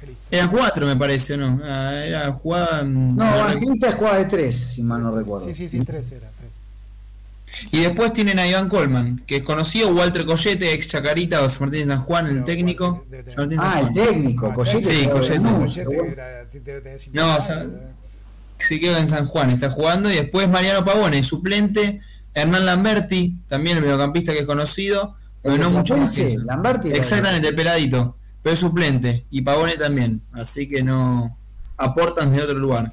[0.00, 0.36] Evangelista?
[0.36, 1.60] era cuatro, me parece, ¿o ¿no?
[1.64, 2.82] Ah, era jugada.
[2.82, 5.46] No, no, Evangelista jugaba de 3, si mal no recuerdo.
[5.46, 6.48] Sí, sí, sí, tres era, tres.
[7.72, 11.62] Y después tienen a Iván Colman, que es conocido, Walter Collete, ex Chacarita, o San
[11.68, 13.06] Martín de San Juan, el Pero, técnico.
[13.26, 13.94] San Ah, el Juan.
[13.94, 14.82] técnico, Ah, Collete.
[14.82, 16.10] sí, Collete, No, o 50
[17.40, 17.72] sea, años.
[18.58, 20.10] Se quedó en San Juan, está jugando.
[20.10, 22.00] Y después Mariano Pavone, suplente.
[22.34, 25.16] Hernán Lamberti, también el mediocampista que es conocido.
[25.42, 25.96] Pero no mucho.
[26.44, 28.16] Lamberti Exactamente, el peladito.
[28.42, 29.26] Pero es suplente.
[29.30, 30.22] Y Pavone también.
[30.32, 31.36] Así que no
[31.76, 32.92] aportan de otro lugar.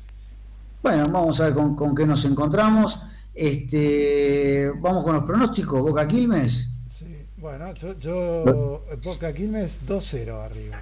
[0.84, 3.00] Bueno, vamos a ver con, con qué nos encontramos.
[3.34, 5.82] Este, vamos con los pronósticos.
[5.82, 6.70] Boca Quilmes.
[6.88, 7.06] Sí,
[7.38, 10.82] bueno, yo, yo Boca Quilmes 2-0 arriba.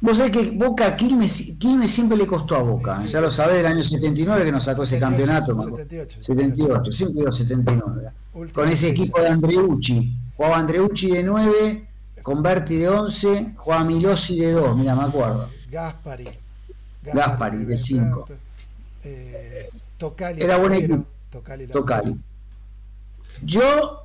[0.00, 2.98] Vos sabés que Boca Quilmes, Quilmes siempre le costó a Boca.
[3.00, 3.12] Sí, sí.
[3.12, 5.54] ya lo sabés del año 79 que nos sacó ese 78, campeonato.
[5.54, 5.76] me acuerdo.
[5.78, 8.10] 78, 78, siempre digo 79.
[8.34, 9.00] Última Con ese fecha.
[9.02, 10.16] equipo de Andreucci.
[10.36, 11.88] Jugaba Andreucci de 9,
[12.22, 15.48] con Berti de 11, jugaba Milosi de 2, mira, me acuerdo.
[15.70, 16.28] Gaspari.
[17.02, 18.26] Gaspari, de cinco.
[19.04, 19.68] Eh,
[19.98, 20.42] Tocali.
[20.42, 21.04] Era buen equipo.
[21.72, 22.16] Tocali.
[23.42, 24.02] Yo,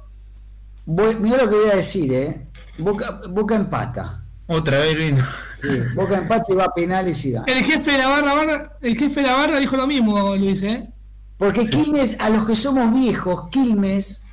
[0.86, 2.48] mira lo que voy a decir, ¿eh?
[2.80, 4.24] Boca, Boca empata.
[4.48, 5.26] Otra vez vino.
[5.62, 7.46] Sí, Boca empata y va a penales y gana.
[7.48, 10.64] El jefe de la barra, barra- el jefe de la barra dijo lo mismo, Luis,
[10.64, 10.88] ¿eh?
[11.38, 14.24] Porque Quilmes, a los que somos viejos, Quilmes,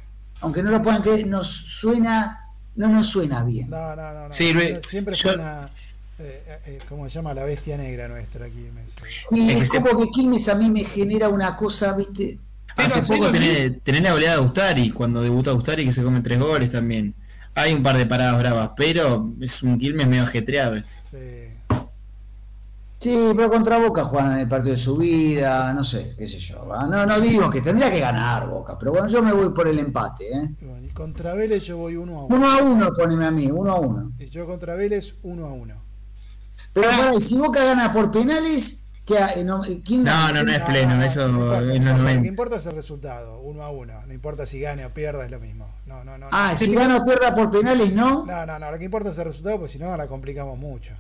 [0.41, 2.44] aunque no lo puedan creer, nos suena,
[2.77, 3.71] no nos suena bien.
[3.71, 4.29] No, no, no.
[4.29, 4.33] no.
[4.33, 5.69] Sí, Luis, Siempre yo- fue una.
[6.21, 7.35] Eh, eh, ¿Cómo se llama?
[7.35, 8.95] La bestia negra nuestra Quilmes.
[9.31, 12.39] Sí, Es que como que Quilmes a mí me genera una cosa, ¿viste?
[12.77, 16.21] Pero Hace poco tenés, tenés la goleada de Ustari, cuando debuta Ustari que se come
[16.21, 17.15] tres goles también.
[17.57, 20.77] Hay un par de paradas bravas, pero es un Quilmes medio ajetreado.
[20.81, 21.19] Sí.
[23.05, 26.39] Sí, pero contra Boca juegan en el partido de su vida, no sé, qué sé
[26.39, 26.67] yo.
[26.67, 26.87] ¿va?
[26.87, 29.79] No, no digo que tendría que ganar Boca, pero bueno, yo me voy por el
[29.79, 30.25] empate.
[30.33, 30.49] ¿eh?
[30.59, 32.35] Y bueno, y contra Vélez yo voy 1 a 1.
[32.37, 34.13] Uno a uno, poneme a mí, uno a uno.
[34.19, 35.75] Y yo contra Vélez 1 a 1.
[36.73, 40.33] Pero pará, y si Boca gana por penales, ¿qué, ha- eh, no, ¿quién No, gana?
[40.43, 42.23] no, no es pleno, eso no importa, es no importa, Lo 90.
[42.23, 44.07] que importa es el resultado, 1 a 1.
[44.07, 45.69] No importa si gane o pierda, es lo mismo.
[45.85, 46.29] No, no, no.
[46.33, 46.59] Ah, no.
[46.59, 48.25] si gana o pierda por penales, no.
[48.25, 50.95] No, no, no, lo que importa es el resultado, porque si no la complicamos mucho.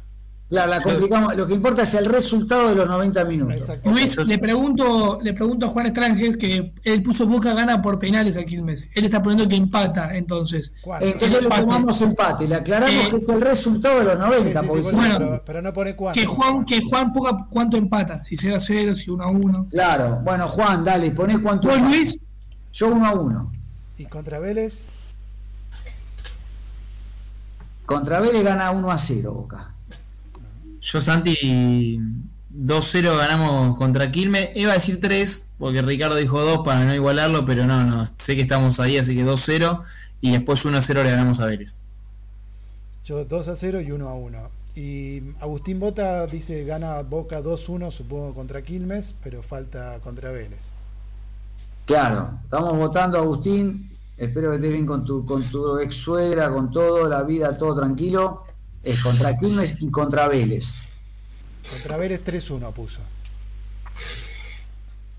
[0.55, 1.37] Claro, la complicamos.
[1.37, 3.57] Lo que importa es el resultado de los 90 minutos.
[3.85, 8.37] Luis, le pregunto, le pregunto a Juan Estranges que él puso Boca gana por penales
[8.37, 8.87] a Quilmes.
[8.95, 10.73] Él está poniendo que empata, entonces.
[10.81, 11.07] ¿Cuánto?
[11.07, 14.61] Entonces le tomamos empate, le aclaramos Eh, que es el resultado de los Sí, 90,
[14.61, 16.21] sí, sí, no- bueno, pero, pero no pone cuánto.
[16.21, 19.67] Que Juan, que Juan ponga cuánto empata, si 0 a 0, si 1 a 1.
[19.71, 21.67] Claro, bueno, Juan, dale, poné cuánto.
[21.69, 22.21] ¿Vos, Luis?
[22.73, 23.51] Yo uno a uno.
[23.99, 24.83] Y contra Vélez,
[27.87, 29.74] Contra Vélez gana 1 a 0, Boca.
[30.85, 31.99] Yo, Santi,
[32.55, 34.51] 2-0 ganamos contra Quilmes.
[34.55, 38.05] Iba a decir 3, porque Ricardo dijo 2 para no igualarlo, pero no, no.
[38.18, 39.82] Sé que estamos ahí, así que 2-0.
[40.20, 41.80] Y después 1-0 le ganamos a Vélez.
[43.03, 44.51] yo 2 a 0 y 1 a 1.
[44.76, 50.66] Y Agustín Bota dice gana Boca 2-1, supongo, contra Quilmes, pero falta contra Vélez.
[51.87, 53.89] Claro, estamos votando, Agustín.
[54.18, 57.74] Espero que estés bien con tu, con tu ex suegra, con todo, la vida, todo
[57.74, 58.43] tranquilo.
[58.85, 60.74] Es contra Quilmes y contra Vélez.
[61.70, 63.01] Contra Vélez 3-1 puso.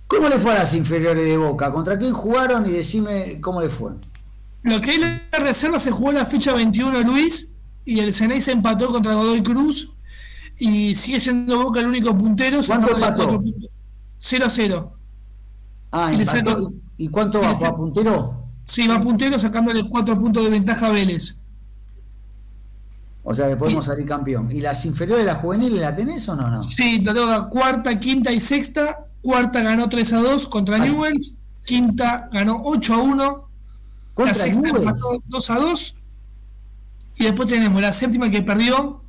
[0.08, 1.72] ¿Cómo le fue a las inferiores de Boca?
[1.72, 2.66] ¿Contra quién jugaron?
[2.68, 3.94] Y decime cómo le fue.
[4.64, 7.52] Lo que es la reserva se jugó la ficha 21, Luis,
[7.86, 9.92] y el Ceney se empató contra Godoy Cruz.
[10.58, 12.60] Y sigue siendo Boca el único puntero.
[12.66, 13.16] ¿Cuánto empató?
[13.24, 13.70] cuatro puntos.
[14.20, 14.94] 0 a 0.
[15.92, 16.52] Ah, Y le empató.
[16.52, 17.48] saca- ¿Y cuánto va?
[17.56, 18.46] ¿Fue a saca- puntero?
[18.64, 21.36] Sí, va puntero sacándole 4 puntos de ventaja a Vélez.
[23.28, 24.52] O sea que podemos salir campeón.
[24.52, 26.48] ¿Y las inferiores, las juveniles, la tenés o no?
[26.48, 26.62] no?
[26.62, 29.08] Sí, lo toca cuarta, quinta y sexta.
[29.22, 30.92] Cuarta ganó 3 a 2 contra Ay.
[30.92, 31.34] Newells.
[31.66, 33.24] Quinta ganó 8 a 1.
[33.24, 34.86] La Contra sexta Newell's.
[34.86, 35.96] empató 2 a 2.
[37.18, 39.02] Y después tenemos la séptima que perdió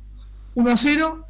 [0.55, 1.25] 1 a 0.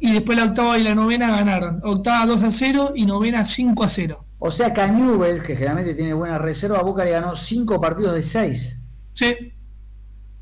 [0.00, 1.80] Y después la octava y la novena ganaron.
[1.84, 4.24] Octava 2 a 0 y novena 5 a 0.
[4.40, 8.14] O sea que a Newell's, que generalmente tiene buena reserva, Boca le ganó 5 partidos
[8.14, 8.80] de 6.
[9.14, 9.52] Sí.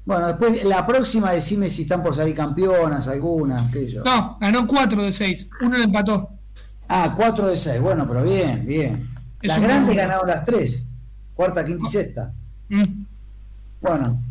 [0.05, 4.05] Bueno, después la próxima decime si están por salir campeonas, algunas, qué sé yo.
[4.05, 5.49] No, ganó 4 de 6.
[5.63, 6.29] Uno le empató.
[6.89, 7.81] Ah, 4 de 6.
[7.81, 9.09] Bueno, pero bien, bien.
[9.41, 10.87] Es Las grandes ganaron las 3.
[11.35, 12.33] Cuarta, quinta y sexta.
[12.69, 13.05] Mm.
[13.81, 14.23] Bueno.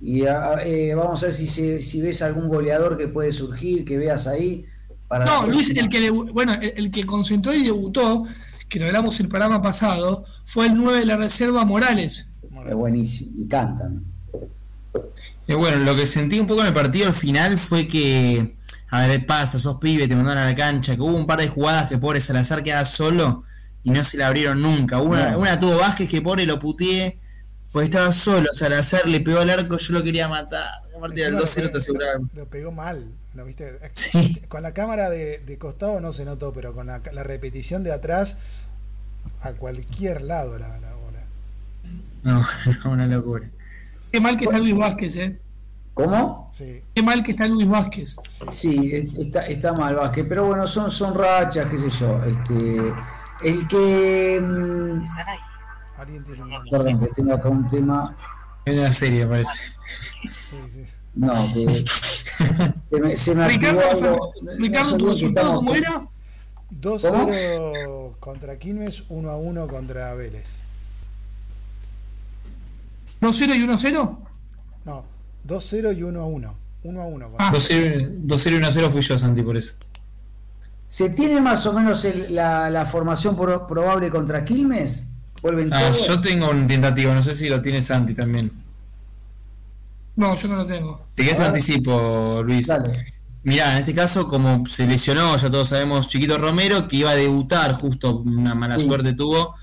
[0.00, 3.84] Y ah, eh, vamos a ver si, se- si ves algún goleador que puede surgir,
[3.84, 4.64] que veas ahí.
[5.08, 8.24] Para No, Luis, el que, bueno, el, el que concentró y debutó,
[8.68, 12.28] que lo hablamos el programa pasado, fue el 9 de la reserva Morales.
[12.66, 13.44] Es buenísimo.
[13.44, 14.04] Y cantan.
[15.48, 18.56] Eh, bueno, lo que sentí un poco en el partido al final fue que,
[18.90, 21.48] a ver, pasa, sos pibe, te mandaron a la cancha, que hubo un par de
[21.48, 23.44] jugadas que pobre Salazar quedaba solo
[23.84, 25.00] y no se la abrieron nunca.
[25.00, 25.38] Una, No.
[25.40, 27.16] una tuvo Vázquez que pobre lo puteé,
[27.72, 30.66] porque estaba solo, Salazar le pegó al arco, yo lo quería matar.
[30.96, 32.12] A partir del Encima 2-0 lo, te aseguraba.
[32.18, 33.78] pe- lo pegó mal, ¿lo viste?
[33.94, 34.42] Sí.
[34.48, 37.92] Con la cámara de, de costado no se notó, pero con la, la repetición de
[37.92, 38.38] atrás,
[39.42, 41.20] a cualquier lado la, la bola.
[42.22, 42.44] No,
[42.84, 43.46] no, una locura.
[44.16, 45.38] Qué mal que está Luis Vázquez, ¿eh?
[45.92, 46.48] ¿Cómo?
[46.50, 48.16] Sí, Qué mal que está Luis Vázquez.
[48.48, 52.24] Sí, está, está mal Vázquez, pero bueno, son, son rachas, qué sé yo.
[52.24, 52.94] Este,
[53.44, 54.40] el que.
[54.40, 55.02] mm,
[55.98, 58.16] alguien tiene un Perdón, que tengo acá un tema.
[58.64, 59.52] Es una serie, parece.
[60.22, 60.86] Sí, sí.
[61.14, 61.84] No, que.
[62.90, 64.32] se me, se me Ricardo, algo.
[64.56, 66.06] Ricardo, ¿tu resultado cómo era?
[66.72, 70.56] 2-0 contra Quilmes, 1 a 1 contra Vélez.
[73.20, 74.18] ¿2-0 y 1-0?
[74.84, 75.04] No,
[75.46, 76.54] 2-0 y 1 a 1.
[76.84, 77.30] 1 a 1.
[77.38, 77.50] Ah.
[77.52, 79.74] 2-0 2-0 y 1-0 fui yo, Santi, por eso.
[80.86, 85.10] ¿Se tiene más o menos el- la, la formación pro- probable contra Quilmes?
[85.42, 86.06] ¿Vuelven Ah, todos?
[86.06, 88.52] yo tengo un tentativo, no sé si lo tiene Santi también.
[90.16, 91.06] No, yo no lo tengo.
[91.14, 92.66] Te quedas anticipo, Luis.
[92.68, 93.14] Dale.
[93.42, 97.14] Mirá, en este caso, como se lesionó, ya todos sabemos, Chiquito Romero, que iba a
[97.14, 98.86] debutar, justo una mala Sí.
[98.86, 99.54] suerte tuvo.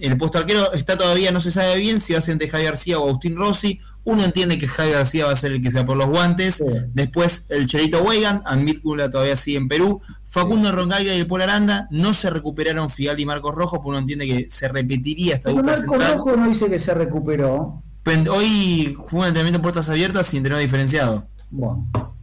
[0.00, 2.70] El puesto arquero está todavía, no se sabe bien si va a ser entre Javier
[2.70, 3.80] García o Agustín Rossi.
[4.04, 6.56] Uno entiende que Javier García va a ser el que sea por los guantes.
[6.56, 6.64] Sí.
[6.92, 10.00] Después el Cherito Weigan, Amílcula todavía sigue en Perú.
[10.24, 13.98] Facundo Roncaglia y el Paul Aranda no se recuperaron Figal y Marcos Rojo, porque uno
[13.98, 16.14] entiende que se repetiría esta Pero dupla Marco central.
[16.14, 17.82] Rojo no dice que se recuperó.
[18.30, 21.26] Hoy jugó un entrenamiento en puertas abiertas y entrenó diferenciado.
[21.50, 22.13] Bueno,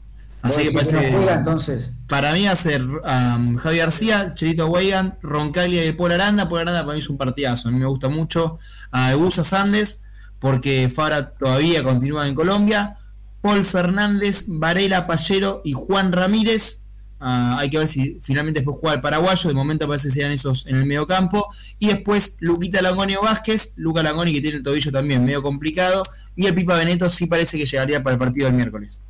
[0.41, 1.11] Así que ¿vos decís parece.
[1.11, 1.91] juega, entonces.
[2.07, 6.49] Para mí ser um, Javi García, Cherito Weigan, Roncaglia y Paul Aranda.
[6.49, 7.69] Paul Aranda para mí es un partidazo.
[7.69, 8.57] A mí me gusta mucho
[8.91, 10.01] a Egusa Sandes,
[10.39, 12.97] porque Fara todavía continúa en Colombia.
[13.41, 16.81] Paul Fernández, Varela Pallero y Juan Ramírez.
[17.19, 19.47] Ah, hay que ver si finalmente después juega el paraguayo.
[19.47, 21.47] De momento parece que sean esos en el medio campo.
[21.77, 26.03] Y después Luquita Langonio Vázquez, Luca Langoni que tiene el tobillo también medio complicado.
[26.35, 29.01] Y el Pipa Beneto sí parece que llegaría para el partido del miércoles.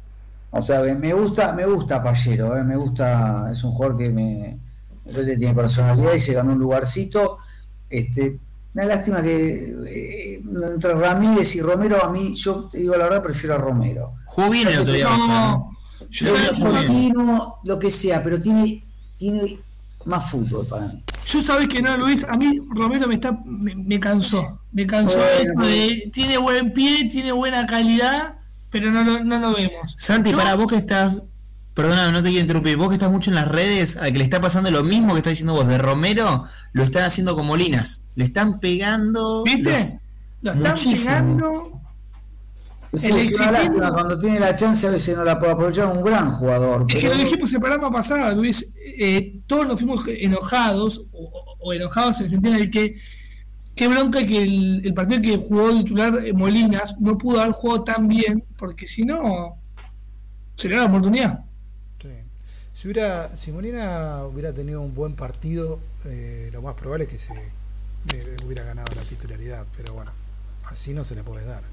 [0.52, 4.60] O sea, me gusta, me gusta Pallero, eh, me gusta, es un jugador que me,
[5.06, 7.38] me parece que tiene personalidad y se ganó un lugarcito.
[7.90, 8.38] Este,
[8.74, 10.42] una lástima que eh,
[10.74, 14.14] entre Ramírez y Romero, a mí, yo te digo la verdad, prefiero a Romero.
[14.52, 15.06] Bien el otro día.
[15.10, 15.72] No,
[16.10, 16.34] Yo
[17.64, 18.84] lo que sea, pero tiene,
[19.18, 19.60] tiene
[20.06, 21.04] más fútbol para mí.
[21.28, 24.60] yo sabes que no, Luis, a mí Romero me está me, me cansó.
[24.72, 28.38] Me cansó Bueno, esto de- tiene buen pie, tiene buena calidad,
[28.72, 29.96] pero no, lo- no lo vemos.
[29.98, 31.18] Santi, para vos que estás.
[31.74, 32.76] Perdona, no te quiero interrumpir.
[32.78, 35.20] Vos que estás mucho en las redes, al que le está pasando lo mismo que
[35.20, 38.02] está diciendo vos de Romero, lo están haciendo con Molinas.
[38.16, 39.44] Le están pegando.
[39.44, 39.72] ¿Viste?
[39.72, 39.98] los-
[40.42, 41.06] Lo están muchísimo.
[41.06, 41.72] pegando.
[42.92, 45.86] Es, El es una lástima, cuando tiene la chance a veces no la puede aprovechar,
[45.88, 46.86] un gran jugador.
[46.90, 48.70] Es que lo dijimos en el programa pasado, Luis.
[49.00, 52.96] eh, todos nos fuimos enojados, o, o- o enojados en el sentido de que
[53.82, 57.84] qué bronca que el, el partido que jugó titular eh, Molinas no pudo haber jugado
[57.84, 59.58] tan bien, porque si no,
[60.56, 61.46] sería la oportunidad.
[62.00, 62.10] Sí.
[62.76, 67.18] Si, hubiera, si Molina hubiera tenido un buen partido, eh, lo más probable es que
[67.18, 67.34] se
[68.46, 70.12] hubiera ganado la titularidad, pero bueno,
[70.72, 71.64] así no se le puede dar.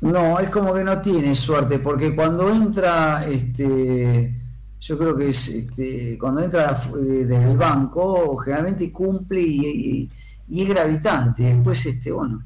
[0.00, 4.32] No, es como que no tiene suerte, porque cuando entra, este,
[4.78, 9.66] yo creo que es, este, cuando entra eh, desde el banco, generalmente cumple y,
[10.02, 10.08] y-
[10.48, 11.42] y es gravitante.
[11.42, 12.44] Después, este, bueno,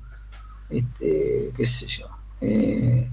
[0.69, 2.07] este, qué sé yo.
[2.41, 3.09] Eh,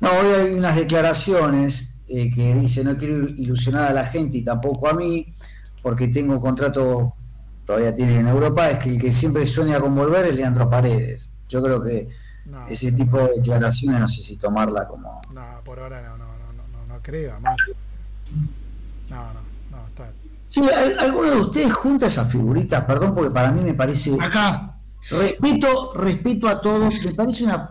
[0.00, 4.42] no, hoy hay unas declaraciones eh, que dice no quiero ilusionar a la gente y
[4.42, 5.32] tampoco a mí,
[5.82, 7.14] porque tengo contrato,
[7.64, 11.30] todavía tiene en Europa, es que el que siempre sueña con volver es Leandro Paredes.
[11.48, 12.08] Yo creo que
[12.46, 16.26] No, ese tipo de declaraciones no sé si tomarla como no, por ahora no, no,
[16.26, 17.56] no, no, no, no creo, además.
[19.10, 19.51] No, no.
[20.52, 22.84] Sí, ¿al- ¿alguno de ustedes junta esas figuritas?
[22.84, 24.76] Perdón, porque para mí me parece Acá,
[25.10, 27.68] respeto, respeto a todos, me parece una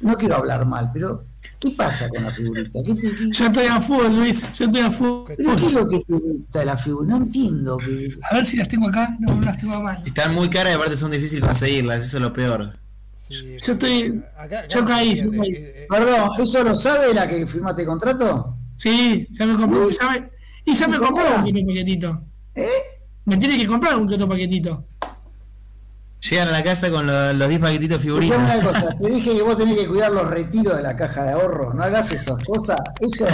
[0.00, 1.24] no quiero hablar mal, pero
[1.58, 2.78] ¿qué pasa con la figurita?
[2.82, 5.24] ¿Qué te- qué- yo estoy a fútbol, Luis, yo estoy a fútbol.
[5.36, 7.06] pero ¿qué es lo que te gusta de la figura?
[7.08, 10.02] No entiendo que A ver si las tengo acá, no, no las tengo mano.
[10.06, 12.78] Están muy caras y aparte son difíciles conseguirlas, eso es lo peor.
[13.14, 15.50] Sí, Yo estoy- acá- yo caí, yo eh, caí.
[15.52, 18.56] eh, eh, Perdón, ¿eso lo sabe la que firmaste contrato?
[18.76, 20.30] Sí, ya me compré, ya me,
[20.64, 21.10] y ya me ¿Cómo?
[21.12, 22.22] compré un que otro paquetito.
[22.54, 22.68] ¿Eh?
[23.24, 24.84] Me tiene que comprar un que otro paquetito.
[26.28, 28.82] Llegan a la casa con lo- los 10 paquetitos de Escuchame una figuritas.
[28.84, 31.72] cosa, te dije que vos tenés que cuidar los retiros de la caja de ahorro,
[31.72, 33.24] no hagas esas cosas, eso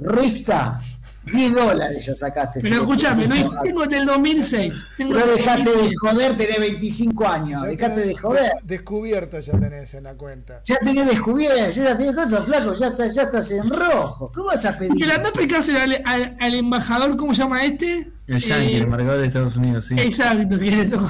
[0.00, 0.80] resta
[1.24, 2.60] 10 dólares ya sacaste.
[2.60, 4.72] Pero escúchame, lo querés tengo del 2006.
[4.96, 5.98] Tengo No dejaste de 2006.
[6.00, 8.52] joder, tenés 25 años, ya tenés de joder.
[8.64, 10.60] Descubierto ya tenés en la cuenta.
[10.64, 14.30] Ya tenés descubierto, yo ya tenés cosas flaco, ya, estás- ya estás en rojo.
[14.34, 14.92] ¿Cómo vas a pedir?
[14.98, 18.10] Pero anda a al, al, al embajador, ¿cómo se llama este?
[18.26, 19.96] El Yankee, Eh, el marcador de Estados Unidos, sí.
[19.98, 21.08] Exacto, que le tocó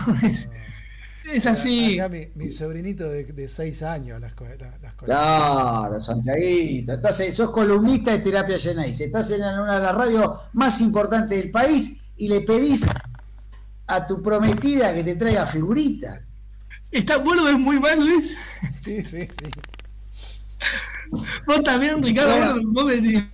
[1.34, 1.98] es así.
[1.98, 4.32] Acá mi, mi sobrinito de 6 años las,
[4.80, 10.32] las Claro, Santiaguito, estás, sos columnista de terapia Geneis, estás en una de las radios
[10.52, 12.86] más importantes del país y le pedís
[13.86, 16.20] a tu prometida que te traiga figuritas.
[16.90, 18.36] Está, vos lo ves muy mal, Luis.
[18.80, 19.50] Sí, sí, sí.
[21.46, 22.70] Vos también, Ricardo, Bueno.
[22.72, 23.26] vos, me.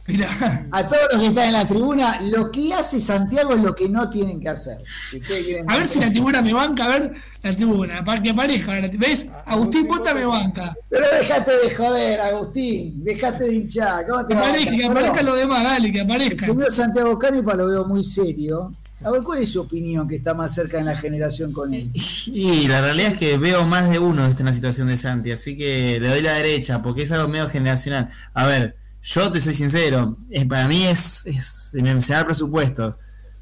[0.72, 3.89] A todos los que están en la tribuna, lo que hace Santiago es lo que
[3.89, 4.79] no tienen que hacer.
[5.11, 5.20] Si
[5.66, 7.12] A ver si la tribuna me banca, a ver
[7.43, 8.72] la tribuna, para que aparezca.
[8.99, 9.29] ¿Ves?
[9.47, 10.74] Agustín Bota me banca.
[10.91, 14.07] Pero dejate de joder, Agustín, dejate de hinchar.
[14.07, 16.49] ¿Cómo te Que aparezca, que los demás, dale, que El aparezcan.
[16.51, 18.72] señor Santiago Canepa lo veo muy serio.
[19.05, 21.90] A ver, ¿cuál es su opinión que está más cerca en la generación con él?
[22.26, 25.57] Y la realidad es que veo más de uno en la situación de Santi, así
[25.57, 28.09] que le doy la derecha, porque es algo medio generacional.
[28.34, 32.96] A ver, yo te soy sincero, eh, para mí es, es se da el presupuesto.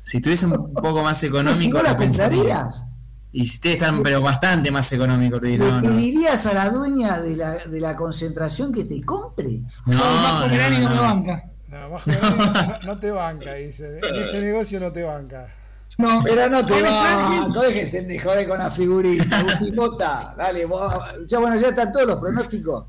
[0.04, 2.84] Si estuviese un poco más si económico, no la pensarías,
[3.32, 5.88] Y si ustedes están, pero bastante más económicos, Luis, ¿le no, no.
[5.88, 9.62] pedirías a la dueña de la, de la concentración que te compre?
[9.86, 11.02] No, No, no, no, no.
[11.02, 11.50] banca.
[11.86, 13.98] No, más joder, no, no te banca, dice.
[13.98, 15.52] En ese negocio no te banca.
[15.98, 16.20] No.
[16.24, 20.92] Pero no te va, no déjense de joder con la figurita, Bota, dale, vos,
[21.26, 22.84] ya bueno, ya están todos los pronósticos.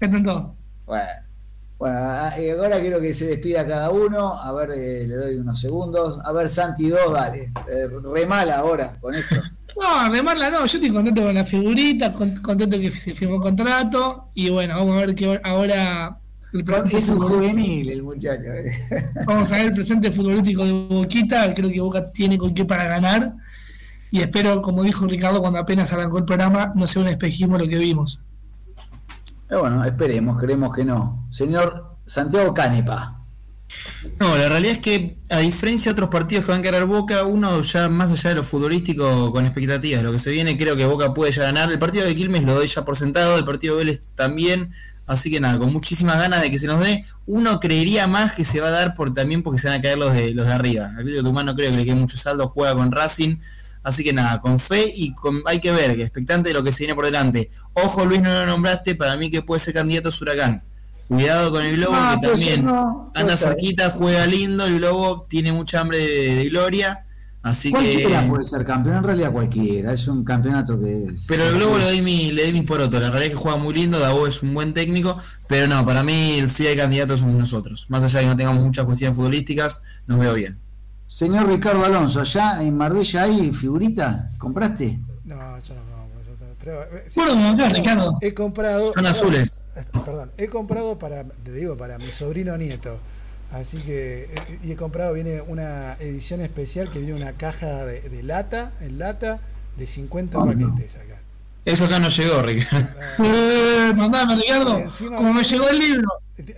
[0.00, 0.54] Me encantó.
[0.86, 1.08] Bueno,
[1.78, 5.36] bueno, ah, eh, ahora quiero que se despida cada uno, a ver, eh, le doy
[5.36, 9.36] unos segundos, a ver, Santi 2, dale, eh, re mal ahora con esto.
[9.80, 14.28] No, remarla no, yo estoy contento con la figurita, con- contento que se firmó contrato
[14.34, 16.16] y bueno, vamos a ver que ahora
[16.54, 18.44] el Es un juvenil el muchacho.
[18.44, 18.70] eh.
[19.26, 22.84] vamos a ver el presente futbolístico de Boquita, creo que Boca tiene con qué para
[22.84, 23.34] ganar
[24.14, 27.66] y espero, como dijo Ricardo cuando apenas arrancó el programa, no sea un espejismo lo
[27.66, 28.20] que vimos.
[29.48, 31.26] Pero bueno, esperemos, creemos que no.
[31.32, 33.24] Señor Santiago Canepa.
[34.20, 37.24] No, la realidad es que a diferencia de otros partidos que van a quedar Boca,
[37.24, 40.86] uno ya más allá de lo futbolístico con expectativas, lo que se viene, creo que
[40.86, 41.72] Boca puede ya ganar.
[41.72, 44.70] El partido de Quilmes lo doy ya por sentado, el partido de Vélez también,
[45.06, 47.04] así que nada, con muchísimas ganas de que se nos dé.
[47.26, 49.98] Uno creería más que se va a dar por también porque se van a caer
[49.98, 50.88] los de los de arriba.
[51.04, 53.38] De Tumán no creo que le quede mucho saldo, juega con Racing.
[53.82, 56.78] Así que nada, con fe y con, hay que ver, expectante de lo que se
[56.84, 57.50] viene por delante.
[57.74, 60.62] Ojo, Luis, no lo nombraste, para mí que puede ser candidato a Huracán.
[61.06, 65.26] Cuidado con el Globo, Ah, que puede también no, anda cerquita, juega lindo, el Globo
[65.28, 67.04] tiene mucha hambre de, de gloria,
[67.44, 68.28] así Cualquiera que...
[68.28, 69.92] puede ser campeón, en realidad cualquiera.
[69.92, 71.14] Es un campeonato que.
[71.28, 73.56] Pero el Globo le doy mi, le doy mis porotos, la realidad es que juega
[73.56, 75.16] muy lindo, Davo es un buen técnico,
[75.48, 77.86] pero no, para mí el fiel candidato somos nosotros.
[77.88, 80.58] Más allá de que no tengamos muchas cuestiones futbolísticas, nos veo bien.
[81.06, 84.98] Señor Ricardo Alonso, allá en Marbella hay figurita, ¿compraste?
[85.24, 86.22] No, yo no compro.
[86.26, 88.18] yo te- pero, eh, sí, Bueno, acá, Ricardo.
[88.20, 88.92] he comprado.
[88.92, 89.60] Son azules.
[90.04, 92.98] Perdón, he comprado para, te digo, para mi sobrino nieto.
[93.54, 94.28] Así que, eh,
[94.64, 98.98] y he comprado, viene una edición especial que viene una caja de, de lata, en
[98.98, 99.40] lata,
[99.76, 101.20] de 50 paquetes acá.
[101.64, 102.88] Eso acá no llegó, Ricardo.
[103.24, 104.78] Eh, mandame, Ricardo.
[104.78, 106.08] Encima- Como me llegó el libro.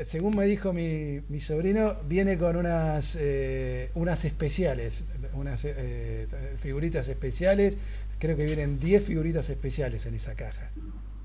[0.07, 6.27] Según me dijo mi, mi sobrino, viene con unas, eh, unas especiales, unas eh,
[6.61, 7.77] figuritas especiales.
[8.19, 10.71] Creo que vienen 10 figuritas especiales en esa caja.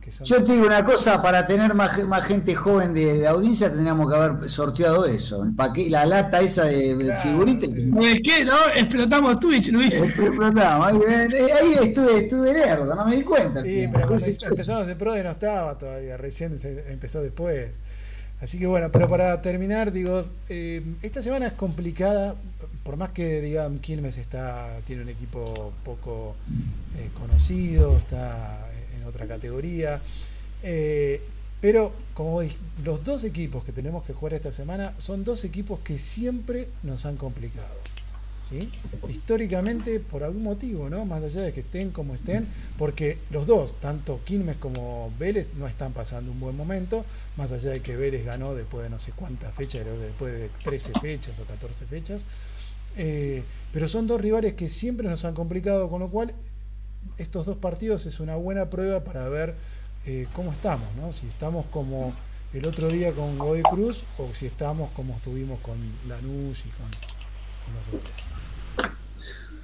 [0.10, 3.70] Son- Yo te digo una cosa, para tener más, más gente joven de, de audiencia
[3.70, 7.70] tendríamos que haber sorteado eso, el paquete, la lata esa de, de Claro, figuritas.
[7.72, 7.92] sí.
[8.04, 8.46] ¿Es qué?
[8.46, 8.56] ¿No?
[8.74, 9.94] Explotamos Twitch, Luis.
[10.02, 10.88] Explotamos.
[10.88, 13.64] Ahí, eh, ahí estuve, estuve lerdo, no me di cuenta.
[13.64, 17.72] Sí, pero cuando empezamos de PRODE no estaba todavía, recién se empezó después.
[18.42, 22.34] Así que bueno, pero para terminar, digo, eh, esta semana es complicada,
[22.84, 26.36] por más que digan Quilmes está, tiene un equipo poco
[26.98, 28.68] eh, conocido, está
[29.02, 30.02] en otra categoría,
[30.64, 31.22] eh,
[31.60, 32.42] pero como
[32.84, 37.06] los dos equipos que tenemos que jugar esta semana son dos equipos que siempre nos
[37.06, 37.82] han complicado.
[38.50, 38.70] ¿sí?
[39.08, 41.06] Históricamente, por algún motivo, ¿no?
[41.06, 42.48] Más allá de que estén como estén,
[42.78, 47.06] porque los dos, tanto Quilmes como Vélez, no están pasando un buen momento,
[47.38, 50.94] más allá de que Vélez ganó después de no sé cuántas fechas, después de 13
[51.00, 52.26] fechas o 14 fechas.
[52.98, 56.34] Eh, pero son dos rivales que siempre nos han complicado, con lo cual
[57.18, 59.56] estos dos partidos es una buena prueba para ver
[60.06, 61.14] eh, cómo estamos, ¿no?
[61.14, 62.14] Si estamos como
[62.54, 65.78] el otro día con Godoy Cruz o si estamos como estuvimos con
[66.08, 66.88] Lanús y con,
[67.66, 68.32] con los otros.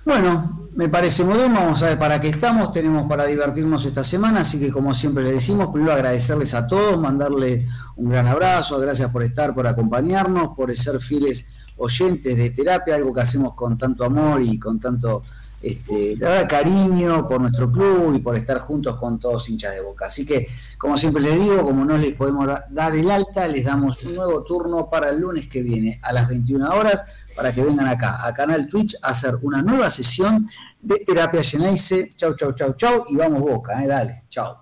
[0.07, 4.05] Bueno, me parece muy bien, vamos a ver para qué estamos, tenemos para divertirnos esta
[4.05, 7.67] semana, así que como siempre le decimos, primero agradecerles a todos, mandarle
[7.97, 13.13] un gran abrazo, gracias por estar, por acompañarnos, por ser fieles oyentes de terapia, algo
[13.13, 15.23] que hacemos con tanto amor y con tanto
[15.61, 20.05] este, cariño por nuestro club y por estar juntos con todos hinchas de boca.
[20.05, 20.47] Así que,
[20.77, 24.15] como siempre les digo, como no les podemos da- dar el alta, les damos un
[24.15, 27.03] nuevo turno para el lunes que viene a las 21 horas
[27.35, 30.49] para que vengan acá a Canal Twitch a hacer una nueva sesión
[30.81, 32.13] de terapia Geneise.
[32.15, 34.57] Chau, chau, chau, chau y vamos boca, eh, dale, chau.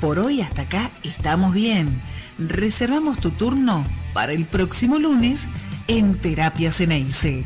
[0.00, 2.00] Por hoy hasta acá estamos bien.
[2.38, 5.46] Reservamos tu turno para el próximo lunes
[5.90, 7.44] en Terapia Ceneice.